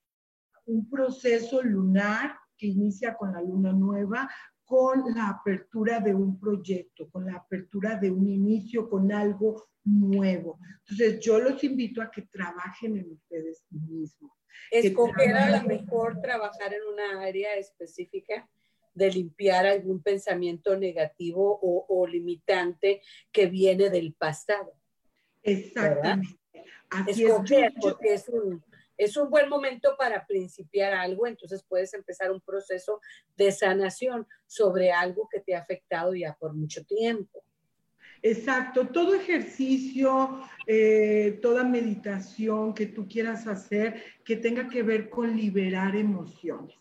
[0.67, 4.29] un proceso lunar que inicia con la luna nueva,
[4.67, 10.59] con la apertura de un proyecto, con la apertura de un inicio, con algo nuevo.
[10.81, 14.33] Entonces, yo los invito a que trabajen en ustedes mismos.
[14.73, 18.49] Escoger a lo mejor trabajar en una área específica
[18.93, 24.73] de limpiar algún pensamiento negativo o, limitante que viene del pasado.
[25.43, 26.41] Exactamente.
[27.07, 28.65] Escoger, porque es un,
[28.97, 33.01] es un buen momento para principiar algo, entonces puedes empezar un proceso
[33.37, 37.43] de sanación sobre algo que te ha afectado ya por mucho tiempo.
[38.23, 45.37] Exacto, todo ejercicio, eh, toda meditación que tú quieras hacer que tenga que ver con
[45.37, 46.77] liberar emociones,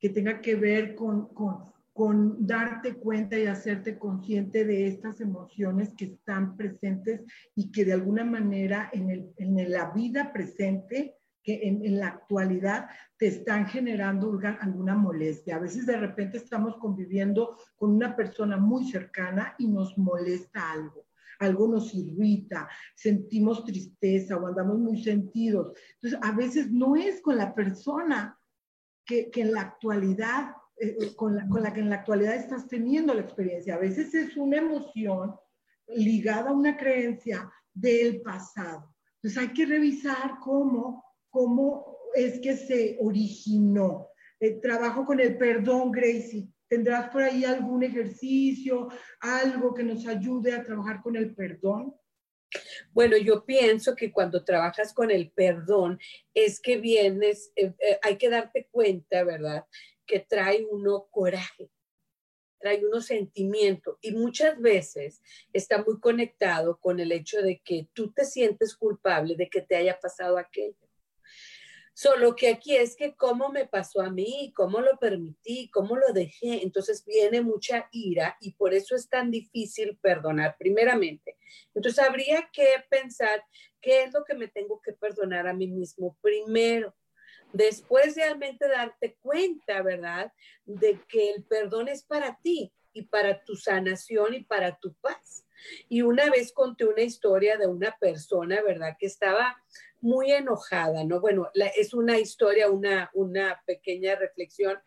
[0.00, 5.90] que tenga que ver con, con, con darte cuenta y hacerte consciente de estas emociones
[5.96, 7.20] que están presentes
[7.54, 11.17] y que de alguna manera en, el, en la vida presente
[11.48, 15.56] que en, la actualidad te están generando alguna molestia.
[15.56, 21.06] A veces de repente estamos conviviendo con una persona muy cercana y nos molesta algo
[21.40, 25.72] algo nos irrita, sentimos tristeza o andamos muy sentidos.
[25.94, 28.36] Entonces, a veces no es con la persona
[29.06, 32.66] que, en la actualidad, eh, eh, con, la, con la que en la actualidad estás
[32.66, 33.76] teniendo la experiencia.
[33.76, 35.36] A veces es una emoción
[35.86, 38.92] ligada a una creencia del pasado.
[39.22, 41.07] Entonces, hay que revisar cómo
[41.38, 44.08] cómo es que se originó.
[44.40, 46.48] Eh, trabajo con el perdón, Gracie.
[46.66, 48.88] ¿Tendrás por ahí algún ejercicio,
[49.20, 51.94] algo que nos ayude a trabajar con el perdón?
[52.90, 56.00] Bueno, yo pienso que cuando trabajas con el perdón
[56.34, 59.64] es que vienes, eh, eh, hay que darte cuenta, ¿verdad?
[60.06, 61.70] Que trae uno coraje,
[62.58, 65.22] trae uno sentimiento y muchas veces
[65.52, 69.76] está muy conectado con el hecho de que tú te sientes culpable de que te
[69.76, 70.87] haya pasado aquello.
[72.00, 76.12] Solo que aquí es que cómo me pasó a mí, cómo lo permití, cómo lo
[76.12, 76.62] dejé.
[76.62, 81.36] Entonces viene mucha ira y por eso es tan difícil perdonar primeramente.
[81.74, 83.42] Entonces habría que pensar
[83.80, 86.94] qué es lo que me tengo que perdonar a mí mismo primero.
[87.52, 90.32] Después realmente darte cuenta, ¿verdad?
[90.66, 95.47] De que el perdón es para ti y para tu sanación y para tu paz.
[95.88, 98.96] Y una vez conté una historia de una persona, ¿verdad?
[98.98, 99.62] Que estaba
[100.00, 101.20] muy enojada, ¿no?
[101.20, 104.78] Bueno, es una historia, una, una pequeña reflexión.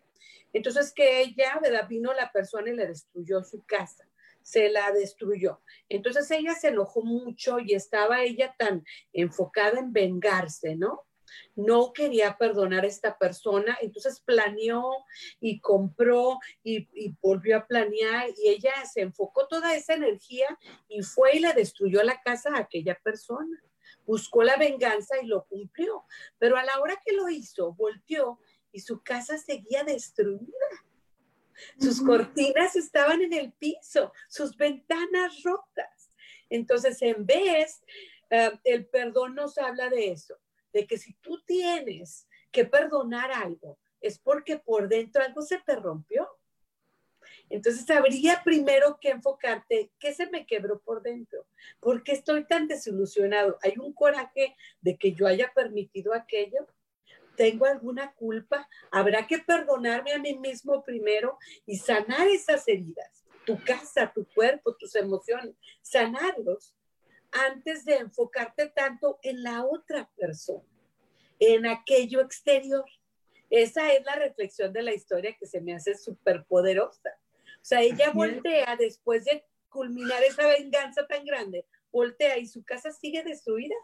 [0.54, 1.88] Entonces que ella, ¿verdad?
[1.88, 4.08] Vino la persona y le destruyó su casa,
[4.42, 5.62] se la destruyó.
[5.90, 11.06] Entonces ella se enojó mucho y estaba ella tan enfocada en vengarse, ¿no?
[11.56, 15.06] No quería perdonar a esta persona, entonces planeó
[15.40, 16.88] y compró y,
[17.22, 20.58] volvió a planear y ella se enfocó toda esa energía
[20.88, 23.62] y fue y le destruyó la casa a aquella persona.
[24.06, 26.06] Buscó la venganza y lo cumplió,
[26.38, 28.40] pero a la hora que lo hizo, volteó
[28.72, 30.68] y su casa seguía destruida.
[31.80, 36.12] Sus cortinas estaban en el piso, sus ventanas rotas.
[36.50, 37.84] Entonces, en vez,
[38.32, 40.41] eh, el perdón nos habla de eso
[40.74, 45.76] de que si tú tienes que perdonar algo, es porque por dentro algo se te
[45.76, 46.28] rompió.
[47.50, 51.46] Entonces habría primero que enfocarte, ¿qué se me quebró por dentro?
[51.80, 53.58] ¿Por qué estoy tan desilusionado?
[53.62, 56.68] ¿Hay un coraje de que yo haya permitido aquello?
[57.36, 58.68] ¿Tengo alguna culpa?
[58.90, 64.76] Habrá que perdonarme a mí mismo primero y sanar esas heridas, tu casa, tu cuerpo,
[64.76, 66.76] tus emociones, sanarlos
[67.32, 70.68] antes de enfocarte tanto en la otra persona,
[71.40, 72.86] en aquello exterior.
[73.50, 77.10] Esa es la reflexión de la historia que se me hace súper poderosa.
[77.62, 82.92] O sea, ella voltea después de culminar esa venganza tan grande, voltea y su casa
[82.92, 83.76] sigue destruida.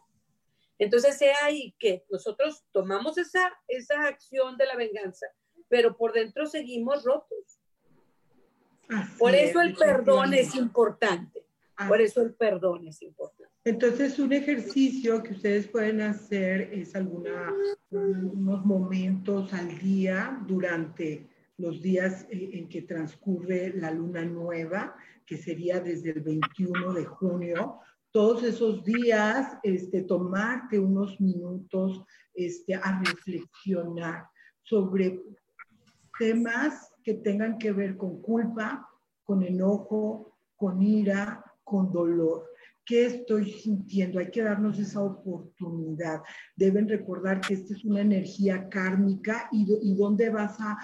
[0.80, 5.26] Entonces, sea ahí que nosotros tomamos esa, esa acción de la venganza,
[5.70, 7.60] pero por dentro seguimos rotos.
[9.18, 11.47] por eso el perdón es importante.
[11.88, 13.53] Por eso el perdón es importante.
[13.63, 17.53] Entonces, un ejercicio que ustedes pueden hacer es alguna,
[17.91, 25.80] unos momentos al día durante los días en que transcurre la luna nueva, que sería
[25.80, 27.80] desde el 21 de junio.
[28.11, 32.03] Todos esos días, este, tomarte unos minutos
[32.34, 34.28] este, a reflexionar
[34.61, 35.21] sobre
[36.17, 38.88] temas que tengan que ver con culpa,
[39.23, 42.49] con enojo, con ira, con dolor.
[42.86, 44.18] ¿Qué estoy sintiendo?
[44.18, 46.22] Hay que darnos esa oportunidad.
[46.55, 50.78] Deben recordar que esta es una energía kármica y, dónde vas a,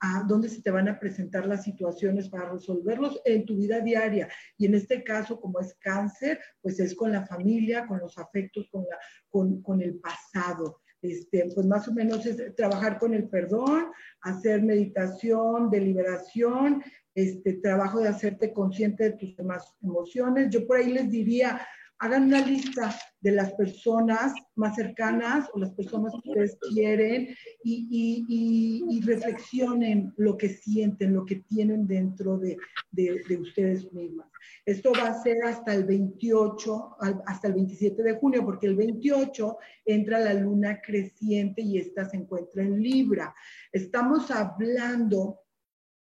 [0.00, 4.26] a, dónde se te van a presentar las situaciones para resolverlos en tu vida diaria.
[4.56, 8.66] Y en este caso, como es cáncer, pues es con la familia, con los afectos,
[8.70, 8.98] con, la,
[9.28, 10.80] con, con el pasado.
[11.02, 13.90] Este, pues más o menos es trabajar con el perdón,
[14.22, 16.82] hacer meditación de liberación
[17.14, 20.50] este trabajo de hacerte consciente de tus demás emociones.
[20.50, 21.60] Yo por ahí les diría,
[21.98, 27.88] hagan una lista de las personas más cercanas o las personas que ustedes quieren y,
[28.28, 32.58] y, y, reflexionen lo que sienten, lo que tienen dentro de,
[32.90, 34.28] de, de, ustedes mismas.
[34.66, 36.96] Esto va a ser hasta el 28,
[37.26, 39.56] hasta el 27 de junio, porque el 28
[39.86, 43.34] entra la luna creciente y esta se encuentra en Libra.
[43.72, 45.43] Estamos hablando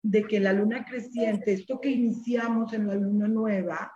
[0.03, 3.93] de que la luna creciente, esto que iniciamos en la luna nueva,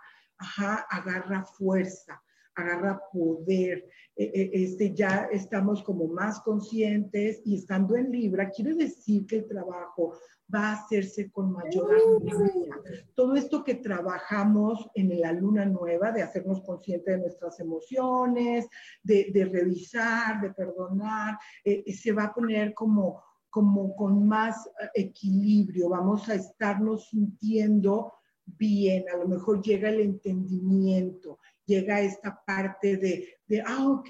[0.89, 2.21] agarra fuerza,
[2.55, 3.85] agarra poder.
[4.15, 9.37] E, e, este, ya estamos como más conscientes y estando en Libra, quiere decir que
[9.37, 10.17] el trabajo
[10.53, 12.75] va a hacerse con mayor armonía.
[13.13, 18.67] Todo esto que trabajamos en la luna nueva, de hacernos conscientes de nuestras emociones,
[19.03, 25.89] de, revisar, de perdonar, eh, se va a poner como como con más eh, equilibrio,
[25.89, 28.13] vamos a estarnos sintiendo
[28.45, 34.09] bien, a lo mejor llega el entendimiento, llega esta parte de, de, ah, ok,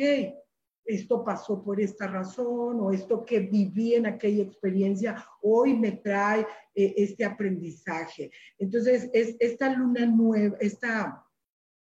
[0.87, 6.47] esto pasó por esta razón o esto que viví en aquella experiencia hoy me trae
[6.73, 8.31] eh, este aprendizaje.
[8.57, 11.25] Entonces, es, esta luna nueva, esta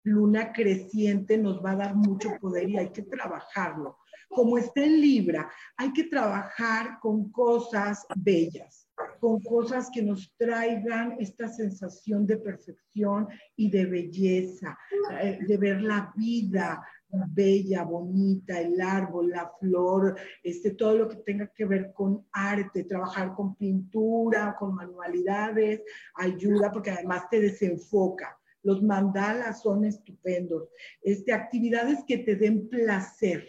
[0.05, 3.99] luna creciente nos va a dar mucho poder y hay que trabajarlo
[4.35, 8.89] como está en Libra, hay que trabajar con cosas bellas,
[9.21, 14.79] con cosas que nos traigan esta sensación de perfección y de belleza,
[15.21, 16.83] eh, de ver la vida
[17.29, 22.85] bella, bonita, el árbol, la flor, este, todo lo que tenga que ver con arte,
[22.85, 25.83] trabajar con pintura, con manualidades,
[26.15, 28.39] ayuda porque además te desenfoca.
[28.63, 30.69] Los mandalas son estupendos.
[31.03, 33.47] Este, actividades que te den placer,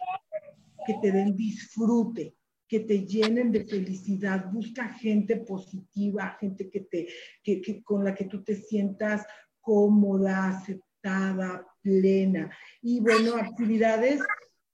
[0.86, 2.36] que te den disfrute,
[2.67, 4.51] que te llenen de felicidad.
[4.51, 7.07] Busca gente positiva, gente que te,
[7.43, 9.25] que, con la que tú te sientas
[9.61, 12.49] cómoda, aceptada, plena.
[12.81, 14.21] Y bueno, actividades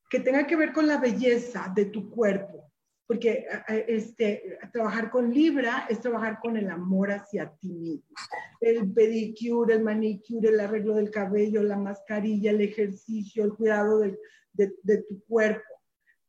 [0.10, 2.72] que tengan que ver con la belleza de tu cuerpo.
[3.06, 3.48] Porque
[3.88, 8.16] este, trabajar con Libra es trabajar con el amor hacia ti mismo.
[8.62, 14.18] El pedicure, el manicure, el arreglo del cabello, la mascarilla, el ejercicio, el cuidado de,
[14.54, 15.79] de tu cuerpo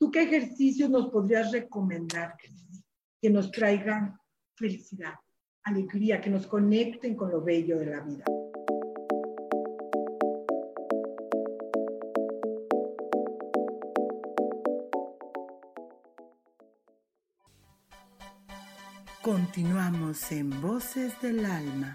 [0.00, 2.34] ¿Tú qué ejercicios nos podrías recomendar
[3.20, 4.18] que nos traigan
[4.54, 5.12] felicidad,
[5.64, 8.24] alegría, que nos conecten con lo bello de la vida.
[19.22, 21.94] Continuamos en Voces del Alma.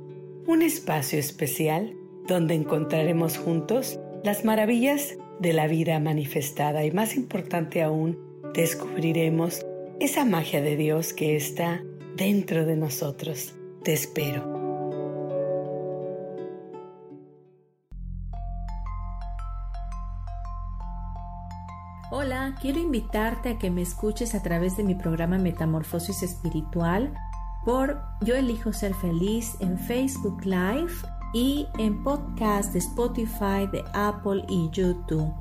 [0.47, 1.95] Un espacio especial
[2.27, 8.17] donde encontraremos juntos las maravillas de la vida manifestada y más importante aún,
[8.53, 9.65] descubriremos
[9.99, 11.83] esa magia de Dios que está
[12.15, 13.53] dentro de nosotros.
[13.83, 14.61] Te espero.
[22.11, 27.13] Hola, quiero invitarte a que me escuches a través de mi programa Metamorfosis Espiritual
[27.65, 30.93] por Yo elijo ser feliz en Facebook Live
[31.33, 35.33] y en podcast de Spotify, de Apple y YouTube.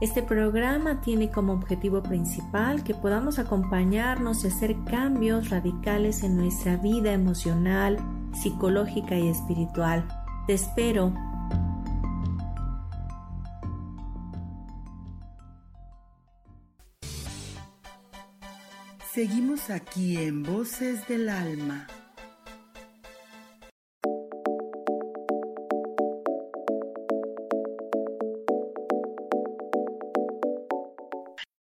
[0.00, 6.76] Este programa tiene como objetivo principal que podamos acompañarnos y hacer cambios radicales en nuestra
[6.76, 7.98] vida emocional,
[8.32, 10.06] psicológica y espiritual.
[10.46, 11.14] Te espero
[19.14, 21.86] Seguimos aquí en Voces del Alma.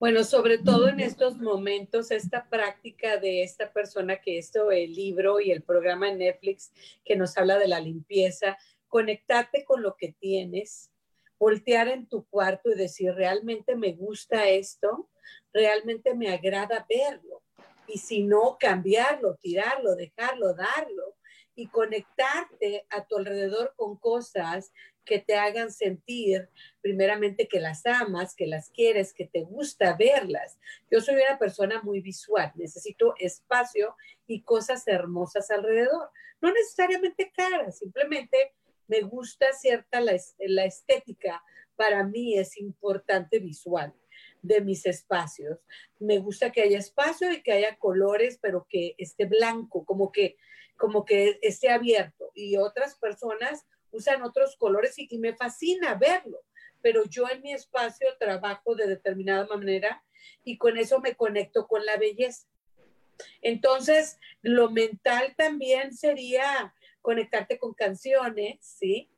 [0.01, 5.39] Bueno, sobre todo en estos momentos, esta práctica de esta persona que hizo el libro
[5.39, 6.73] y el programa en Netflix
[7.05, 10.91] que nos habla de la limpieza, conectarte con lo que tienes,
[11.39, 15.09] voltear en tu cuarto y decir, ¿realmente me gusta esto?
[15.57, 17.43] realmente me agrada verlo.
[17.89, 21.17] Y si no, cambiarlo, tirarlo, dejarlo, darlo
[21.55, 24.73] y conectarte a tu alrededor con cosas
[25.05, 26.51] que te hagan sentir,
[26.83, 30.59] primeramente, que las amas, que las quieres, que te gusta verlas.
[30.91, 36.11] Yo soy una persona muy visual, necesito espacio y cosas hermosas alrededor.
[36.41, 38.53] No necesariamente caras, simplemente
[38.89, 41.43] me gusta cierta la, la estética.
[41.77, 43.95] Para mí es importante visual
[44.43, 45.59] de mis espacios.
[45.99, 50.37] Me gusta que haya espacio y que haya colores, pero que esté blanco, como que,
[50.77, 52.31] como que esté abierto.
[52.35, 56.41] Y otras personas usan otros colores y, y me fascina verlo.
[56.81, 60.03] Pero yo en mi espacio trabajo de determinada manera
[60.45, 62.47] y con eso me conecto con la belleza.
[63.43, 66.75] Entonces, lo mental también sería
[67.07, 69.09] conectarte con canciones, ¿sí?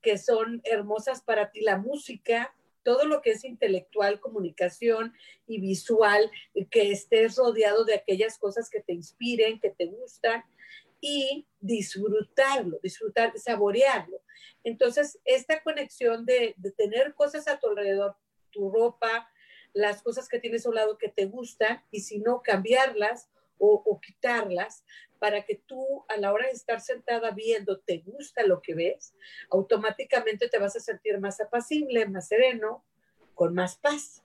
[0.00, 5.12] Que son hermosas para ti, la música, todo lo que es intelectual, comunicación
[5.48, 6.30] y visual,
[6.70, 10.44] que estés rodeado de aquellas cosas que te inspiren, que te gustan
[11.00, 14.20] y disfrutarlo, disfrutar, saborearlo.
[14.62, 18.14] Entonces, esta conexión de, tener cosas a tu alrededor,
[18.52, 19.28] tu ropa,
[19.72, 23.28] las cosas que tienes a un lado que te gustan y si no, cambiarlas
[23.58, 24.84] o, quitarlas
[25.22, 29.14] para que tú a la hora de estar sentada viendo te gusta lo que ves,
[29.52, 32.84] automáticamente te vas a sentir más apacible, más sereno,
[33.36, 34.24] con más paz.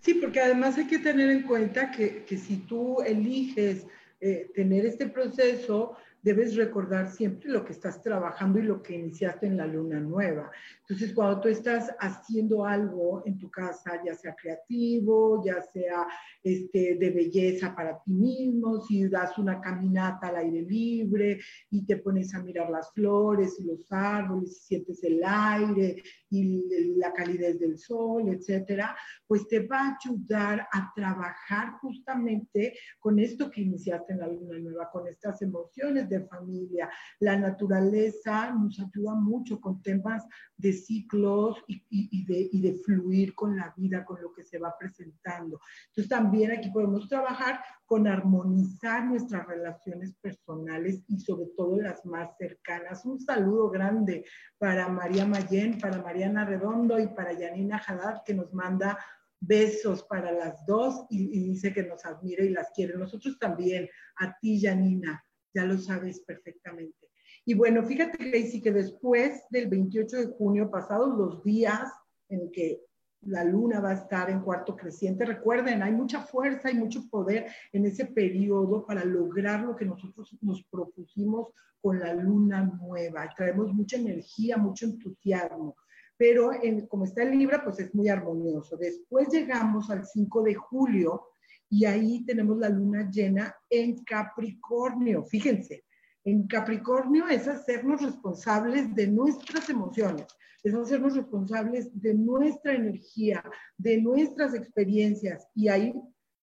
[0.00, 3.86] Sí, porque además hay que tener en cuenta que, que si tú eliges
[4.20, 9.46] eh, tener este proceso, debes recordar siempre lo que estás trabajando y lo que iniciaste
[9.46, 10.50] en la luna nueva.
[10.90, 16.04] Entonces, cuando tú estás haciendo algo en tu casa, ya sea creativo, ya sea
[16.42, 21.38] este, de belleza para ti mismo, si das una caminata al aire libre
[21.70, 26.96] y te pones a mirar las flores y los árboles y sientes el aire y
[26.96, 28.96] la calidez del sol, etcétera,
[29.28, 34.58] pues te va a ayudar a trabajar justamente con esto que iniciaste en la luna
[34.58, 36.90] nueva, con estas emociones de familia.
[37.20, 40.26] La naturaleza nos ayuda mucho con temas
[40.56, 42.24] de ciclos y,
[42.60, 45.60] de, fluir con la vida, con lo que se va presentando.
[45.88, 52.36] Entonces también aquí podemos trabajar con armonizar nuestras relaciones personales y sobre todo las más
[52.36, 53.04] cercanas.
[53.04, 54.24] Un saludo grande
[54.58, 58.98] para María Mayén, para Mariana Redondo y para Yanina Haddad que nos manda
[59.40, 62.96] besos para las dos y, dice que nos admira y las quiere.
[62.96, 67.09] Nosotros también, a ti, Yanina ya lo sabes perfectamente.
[67.50, 71.90] Y bueno, fíjate, Gracie, que después del 28 de junio, pasados los días
[72.28, 72.80] en que
[73.22, 75.24] la luna va a estar en cuarto creciente.
[75.24, 80.38] Recuerden, hay mucha fuerza y mucho poder en ese periodo para lograr lo que nosotros
[80.42, 81.48] nos propusimos
[81.80, 83.28] con la luna nueva.
[83.36, 85.74] Traemos mucha energía, mucho entusiasmo,
[86.16, 86.52] pero
[86.86, 88.76] como está en Libra, pues es muy armonioso.
[88.76, 91.30] Después llegamos al 5 de julio
[91.68, 95.24] y ahí tenemos la luna llena en Capricornio.
[95.24, 95.82] Fíjense,
[96.24, 100.26] en Capricornio es hacernos responsables de nuestras emociones
[100.62, 103.42] es hacernos responsables de nuestra energía,
[103.76, 105.48] de nuestras experiencias.
[105.54, 105.94] Y hay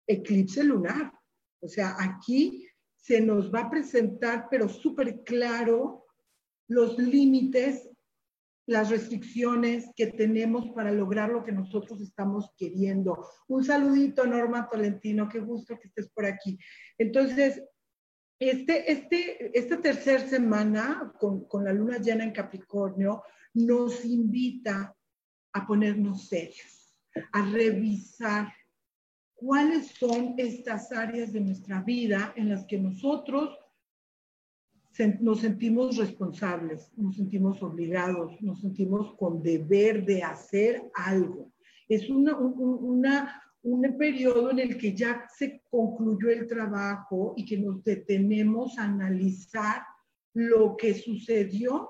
[0.07, 1.13] eclipse lunar.
[1.61, 6.05] O sea, aquí se nos va a presentar, pero súper claro,
[6.67, 7.89] los límites,
[8.65, 13.27] las restricciones que tenemos para lograr lo que nosotros estamos queriendo.
[13.47, 16.57] Un saludito, Norma Tolentino, qué gusto que estés por aquí.
[16.97, 17.63] Entonces,
[18.39, 23.23] este, este, esta tercera semana con, con la luna llena en Capricornio,
[23.53, 24.95] nos invita
[25.53, 26.95] a ponernos serios,
[27.33, 28.53] a revisar
[29.33, 33.57] cuáles son estas áreas de nuestra vida en las que nosotros
[35.21, 41.53] nos sentimos responsables, nos sentimos obligados, nos sentimos con deber de hacer algo.
[41.87, 43.05] Es una, un
[43.97, 49.83] periodo en el que ya se concluyó el trabajo y que nos detenemos a analizar
[50.33, 51.89] lo que sucedió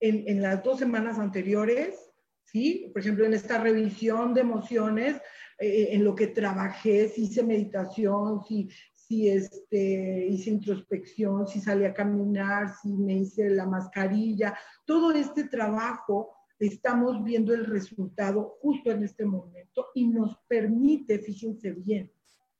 [0.00, 1.96] en, las dos semanas anteriores,
[2.44, 2.90] ¿sí?
[2.92, 5.16] Por ejemplo, en esta revisión de emociones,
[5.58, 11.84] eh, en lo que trabajé, si hice meditación, si, si este, hice introspección, si salí
[11.84, 18.90] a caminar, si me hice la mascarilla, todo este trabajo estamos viendo el resultado justo
[18.90, 22.10] en este momento y nos permite, fíjense bien,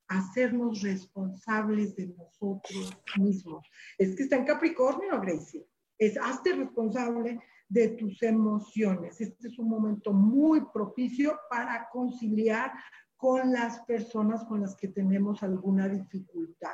[0.07, 3.67] hacernos responsables de nosotros mismos.
[3.97, 5.65] Es que está en Capricornio, Gracie
[5.99, 9.21] es hazte responsable de tus emociones.
[9.21, 12.71] Este es un momento muy propicio para conciliar
[13.15, 16.73] con las personas con las que tenemos alguna dificultad,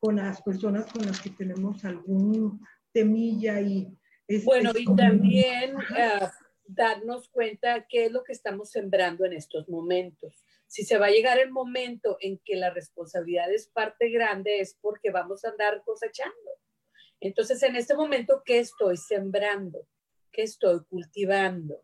[0.00, 2.60] con las personas con las que tenemos algún
[2.92, 3.96] temilla y...
[4.44, 6.26] bueno, y también uh,
[6.68, 10.44] darnos cuenta qué es lo que estamos sembrando en estos momentos.
[10.66, 14.76] Si se va a llegar el momento en que la responsabilidad es parte grande, es
[14.80, 16.50] porque vamos a andar cosechando.
[17.20, 19.86] Entonces, en este momento, ¿qué estoy sembrando?
[20.32, 21.82] ¿Qué estoy cultivando?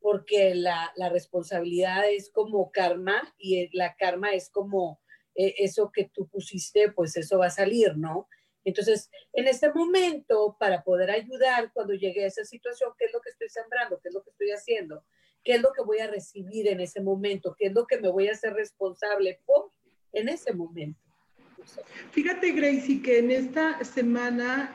[0.00, 5.00] Porque la, responsabilidad es como karma y la karma es como
[5.34, 8.28] eh, eso que tú pusiste, pues eso va a salir, ¿no?
[8.64, 13.20] Entonces, en este momento, para poder ayudar cuando llegue a esa situación, ¿qué es lo
[13.20, 14.00] que estoy sembrando?
[14.00, 15.04] ¿Qué es lo que estoy haciendo?
[15.42, 17.54] ¿Qué es lo que voy a recibir en ese momento?
[17.58, 19.70] ¿Qué es lo que me voy a hacer responsable por
[20.12, 21.00] en ese momento?
[22.10, 24.72] Fíjate, Gracie, que en esta semana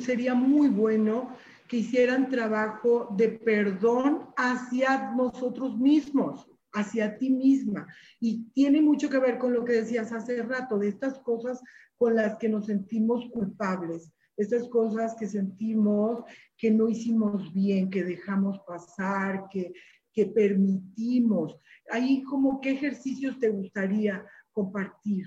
[0.00, 1.36] sería muy bueno
[1.68, 7.86] que hicieran trabajo de perdón hacia nosotros mismos, hacia ti misma.
[8.20, 11.62] Y tiene mucho que ver con lo que decías hace rato, de estas cosas
[11.96, 16.24] con las que nos sentimos culpables, estas cosas que sentimos
[16.56, 19.72] que no hicimos bien, que dejamos pasar, que,
[20.12, 21.58] que permitimos.
[21.90, 25.26] Ahí como qué ejercicios te gustaría compartir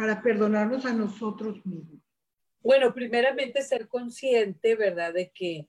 [0.00, 2.00] para perdonarnos a nosotros mismos?
[2.62, 5.12] Bueno, primeramente ser consciente, ¿verdad?
[5.12, 5.68] De que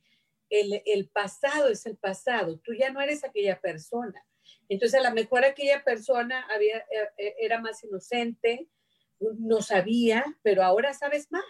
[0.49, 4.23] el, el, pasado es el pasado, tú ya no eres aquella persona.
[4.73, 8.69] Entonces, a lo mejor aquella persona había, eh, eh, era más inocente,
[9.19, 11.43] no sabía, pero ahora sabes más.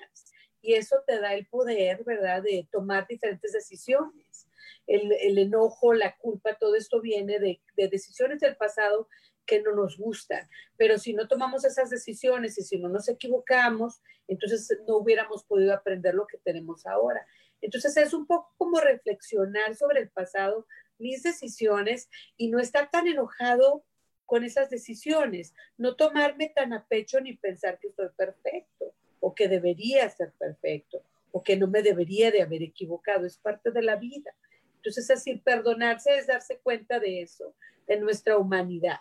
[0.60, 4.48] Y eso te da el poder, ¿verdad?, de tomar diferentes decisiones.
[4.88, 9.08] El, el enojo, la culpa, todo esto viene de, de decisiones del pasado
[9.46, 10.50] que no nos gustan.
[10.76, 15.76] Pero si no tomamos esas decisiones y si no nos equivocamos, entonces no hubiéramos podido
[15.76, 17.24] aprender lo que tenemos ahora.
[17.62, 20.66] Entonces es un poco como reflexionar sobre el pasado,
[21.02, 23.84] mis decisiones y no estar tan enojado
[24.26, 29.50] con esas decisiones, no tomarme tan a pecho ni pensar que estoy perfecto o que
[29.50, 33.96] debería ser perfecto o que no me debería de haber equivocado, es parte de la
[33.96, 34.34] vida.
[34.78, 37.56] Entonces así perdonarse es darse cuenta de eso,
[37.88, 39.00] de nuestra humanidad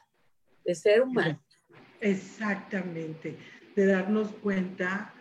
[0.64, 1.40] de ser humano.
[2.00, 3.36] Exactamente,
[3.74, 5.14] de darnos cuenta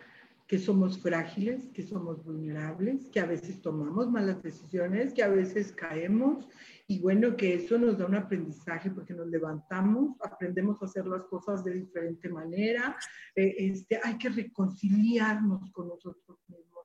[0.50, 5.70] que somos frágiles, que somos vulnerables, que a veces tomamos malas decisiones, que a veces
[5.70, 6.48] caemos
[6.88, 11.22] y bueno, que eso nos da un aprendizaje porque nos levantamos, aprendemos a hacer las
[11.26, 12.96] cosas de diferente manera,
[13.36, 16.84] eh, este, hay que reconciliarnos con nosotros mismos.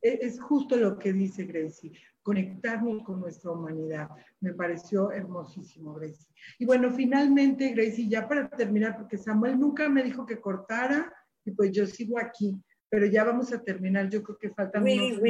[0.00, 1.90] E, es justo lo que dice Gracie
[2.22, 4.10] conectarnos con nuestra humanidad.
[4.40, 6.28] Me pareció hermosísimo, Gracie.
[6.58, 11.12] Y bueno, finalmente, Gracie, ya para terminar, porque Samuel nunca me dijo que cortara,
[11.50, 12.56] y pues yo sigo aquí,
[12.88, 15.20] pero ya vamos a terminar, yo creo que faltan unos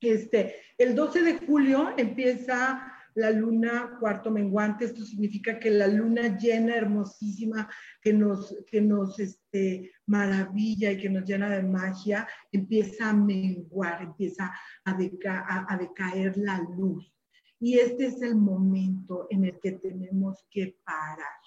[0.00, 6.38] Este, el 12 de julio empieza la luna cuarto menguante, esto significa que la luna
[6.38, 7.68] llena, hermosísima,
[8.00, 14.02] que nos, que nos este, maravilla y que nos llena de magia, empieza a menguar,
[14.02, 14.52] empieza
[14.84, 17.12] a, a, a decaer la luz.
[17.60, 21.38] Y este es el momento en el que tenemos que parar,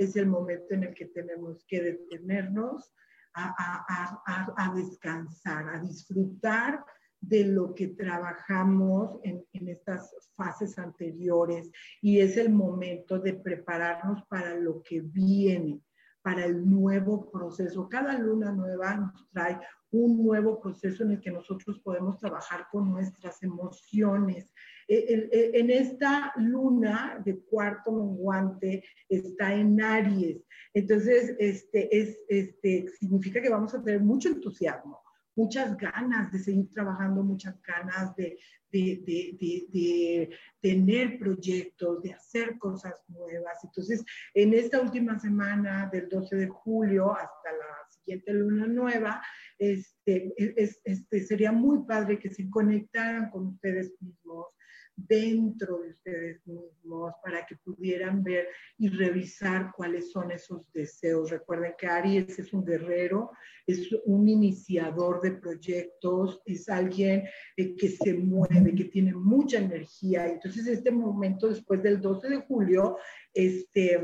[0.00, 2.94] es el momento en el que tenemos que detenernos
[3.34, 6.84] a, a descansar, a disfrutar
[7.20, 11.70] de lo que trabajamos en, estas fases anteriores
[12.00, 15.80] y es el momento de prepararnos para lo que viene,
[16.22, 17.88] para el nuevo proceso.
[17.88, 19.60] Cada luna nueva nos trae
[19.92, 24.52] un nuevo proceso en el que nosotros podemos trabajar con nuestras emociones.
[24.86, 30.44] E, e, en esta luna de cuarto menguante está en Aries.
[30.74, 35.00] Entonces, este, es, este, significa que vamos a tener mucho entusiasmo,
[35.34, 38.38] muchas ganas de seguir trabajando, muchas ganas de,
[38.70, 40.30] de,
[40.60, 43.58] tener proyectos, de hacer cosas nuevas.
[43.64, 49.22] Entonces, en esta última semana del 12 de julio hasta la siguiente luna nueva,
[49.58, 54.46] este, este, sería muy padre que se conectaran con ustedes mismos,
[55.08, 58.48] dentro de ustedes mismos para que pudieran ver
[58.78, 61.30] y revisar cuáles son esos deseos.
[61.30, 63.30] Recuerden que Aries es un guerrero,
[63.66, 67.24] es un iniciador de proyectos, es alguien
[67.56, 70.26] eh, que se mueve, que tiene mucha energía.
[70.26, 72.98] Entonces, este momento después del 12 de julio,
[73.32, 74.00] este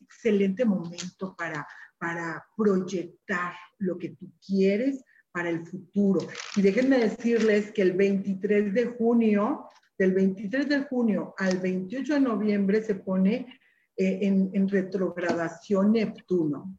[0.00, 1.66] excelente momento para,
[2.00, 6.20] para proyectar lo que tú quieres para el futuro.
[6.56, 9.68] Y déjenme decirles que el 23 de junio
[10.00, 13.60] del 23 de junio al 28 de noviembre se pone
[13.98, 16.74] eh, en, retrogradación Neptuno,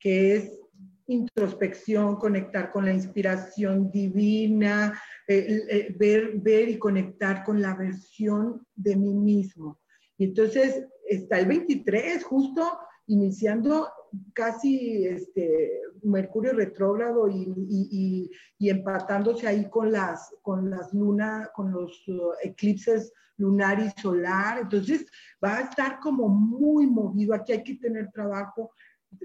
[0.00, 0.60] que es
[1.06, 8.66] introspección, conectar con la inspiración divina, eh, eh, ver, ver y conectar con la versión
[8.74, 9.78] de mí mismo.
[10.18, 13.88] Y entonces está el 23, justo iniciando
[14.32, 22.32] casi este, Mercurio retrógrado y, empatándose ahí con las, con las lunas, con los uh,
[22.42, 24.58] eclipses lunar y solar.
[24.62, 25.06] Entonces
[25.42, 27.34] va a estar como muy movido.
[27.34, 28.72] Aquí hay que tener trabajo,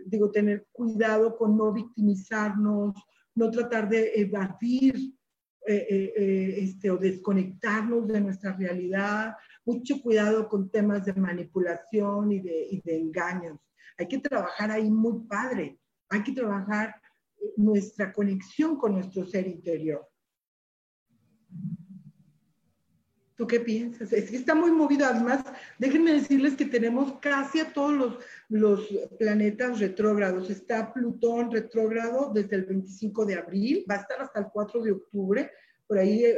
[0.05, 2.95] digo, tener cuidado con no victimizarnos,
[3.35, 4.95] no tratar de evadir
[5.67, 9.35] eh, eh, eh, este, o desconectarnos de nuestra realidad.
[9.65, 13.59] Mucho cuidado con temas de manipulación y de, y de engaños.
[13.99, 15.77] Hay que trabajar ahí muy padre.
[16.07, 16.95] Hay que trabajar
[17.57, 20.07] nuestra conexión con nuestro ser interior.
[23.35, 24.11] ¿Tú qué piensas?
[24.13, 25.05] Es que está muy movido.
[25.05, 25.43] Además,
[25.77, 28.87] déjenme decirles que tenemos casi a todos los, los
[29.17, 30.49] planetas retrógrados.
[30.49, 34.91] Está Plutón retrógrado desde el 25 de abril, va a estar hasta el 4 de
[34.93, 35.51] octubre.
[35.87, 36.37] Por ahí eh,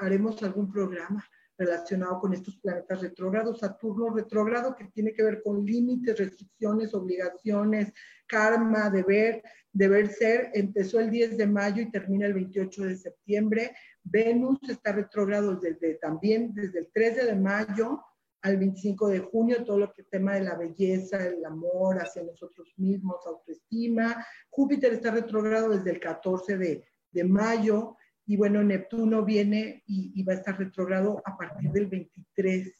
[0.00, 1.26] haremos algún programa
[1.60, 3.58] relacionado con estos planetas retrógrados.
[3.58, 7.92] Saturno retrógrado, que tiene que ver con límites, restricciones, obligaciones,
[8.26, 13.76] karma, deber, deber ser, empezó el 10 de mayo y termina el 28 de septiembre.
[14.02, 18.02] Venus está retrógrado desde, también desde el 13 de mayo
[18.42, 22.72] al 25 de junio, todo lo que tema de la belleza, el amor hacia nosotros
[22.78, 24.24] mismos, autoestima.
[24.48, 27.98] Júpiter está retrógrado desde el 14 de, de mayo
[28.30, 32.72] y bueno, Neptuno viene y, va a estar retrogrado a partir del 23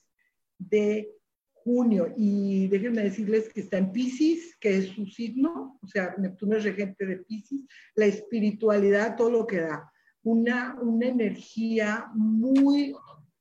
[0.58, 1.12] de
[1.52, 2.14] junio.
[2.16, 6.62] Y déjenme decirles que está en Pisces, que es su signo, o sea, Neptuno es
[6.62, 9.90] regente de Pisces, la espiritualidad, todo lo que da.
[10.22, 12.94] Una, una energía muy,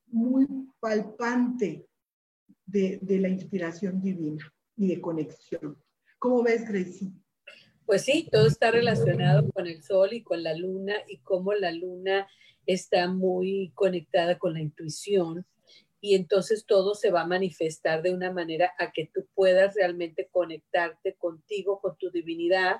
[0.07, 0.47] muy
[0.79, 1.85] palpante
[2.65, 5.77] de, de la inspiración divina y de conexión.
[6.17, 7.11] ¿Cómo ves, Gracie?
[7.89, 11.71] Pues sí, todo está relacionado con el sol y con la luna y cómo la
[11.71, 12.27] luna
[12.67, 15.47] está muy conectada con la intuición.
[15.99, 20.29] Y entonces todo se va a manifestar de una manera a que tú puedas realmente
[20.31, 22.75] conectarte contigo, con tu divinidad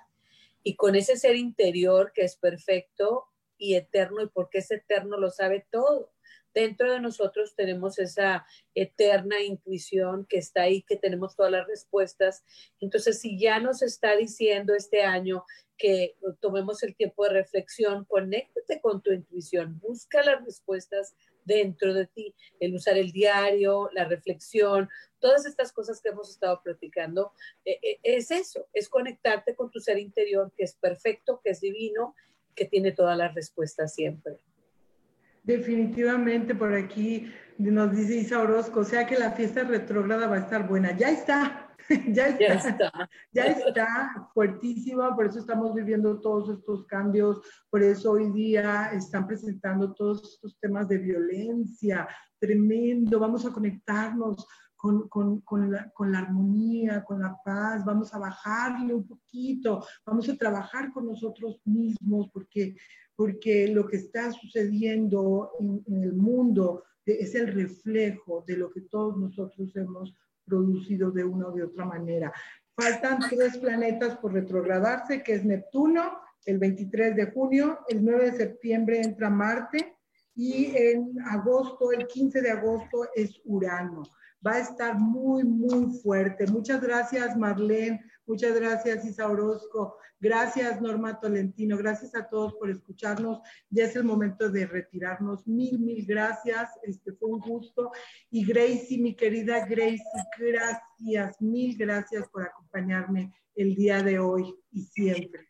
[0.61, 3.25] y con ese ser interior que es perfecto
[3.57, 6.11] y eterno y porque es eterno lo sabe todo
[6.53, 8.45] dentro de nosotros tenemos esa
[8.75, 12.43] eterna intuición que está ahí, que tenemos todas las respuestas.
[12.79, 15.43] Entonces, si ya nos está diciendo este año
[15.77, 22.05] que tomemos el tiempo de reflexión, conéctate con tu intuición, busca las respuestas dentro de
[22.05, 24.89] ti, el usar el diario, la reflexión,
[25.19, 27.31] todas estas cosas que hemos estado platicando,
[27.65, 31.61] eh, eh, es eso, es conectarte con tu ser interior que es perfecto, que es
[31.61, 32.13] divino,
[32.55, 34.37] que tiene todas las respuestas siempre.
[35.43, 40.39] Definitivamente por aquí nos dice Isa Orozco, o sea que la fiesta retrógrada va a
[40.39, 40.91] estar buena.
[40.97, 41.75] Ya está,
[42.13, 48.31] ya está, ya está, fuertísima, por eso estamos viviendo todos estos cambios, por eso hoy
[48.31, 52.07] día están presentando todos estos temas de violencia,
[52.39, 58.13] tremendo, vamos a conectarnos con, con, con, la, con, la, armonía, con la paz, vamos
[58.13, 62.75] a bajarle un poquito, vamos a trabajar con nosotros mismos, porque,
[63.19, 68.79] porque lo que está sucediendo en, en el mundo es el reflejo de lo que
[68.79, 70.15] todos nosotros hemos
[70.45, 72.31] producido de una o de otra manera.
[72.73, 76.13] Faltan tres planetas por retrogradarse, que es Neptuno,
[76.45, 79.97] el 23 de junio, el 9 de septiembre entra Marte
[80.33, 84.03] y en agosto, el 15 de agosto es Urano.
[84.47, 86.47] Va a estar muy, muy fuerte.
[86.47, 87.99] Muchas gracias, Marlene.
[88.29, 89.97] Muchas gracias, Isa Orozco.
[90.19, 91.75] Gracias, Norma Tolentino.
[91.77, 93.39] Gracias a todos por escucharnos.
[93.71, 95.47] Ya es el momento de retirarnos.
[95.47, 96.69] Mil, mil gracias.
[96.83, 97.91] Este fue un gusto.
[98.29, 100.03] Y Gracie, mi querida Gracie,
[100.37, 105.49] gracias, mil gracias por acompañarme el día de hoy y siempre.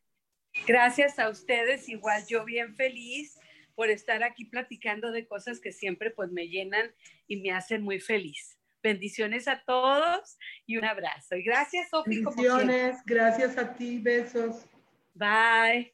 [0.65, 1.89] Gracias a ustedes.
[1.89, 3.37] Igual yo bien feliz
[3.75, 6.95] por estar aquí platicando de cosas que siempre pues me llenan
[7.27, 8.58] y me hacen muy feliz.
[8.81, 11.35] Bendiciones a todos y un abrazo.
[11.35, 12.21] Y gracias, Sofi.
[12.21, 14.65] Bendiciones, gracias a ti, besos.
[15.13, 15.93] Bye.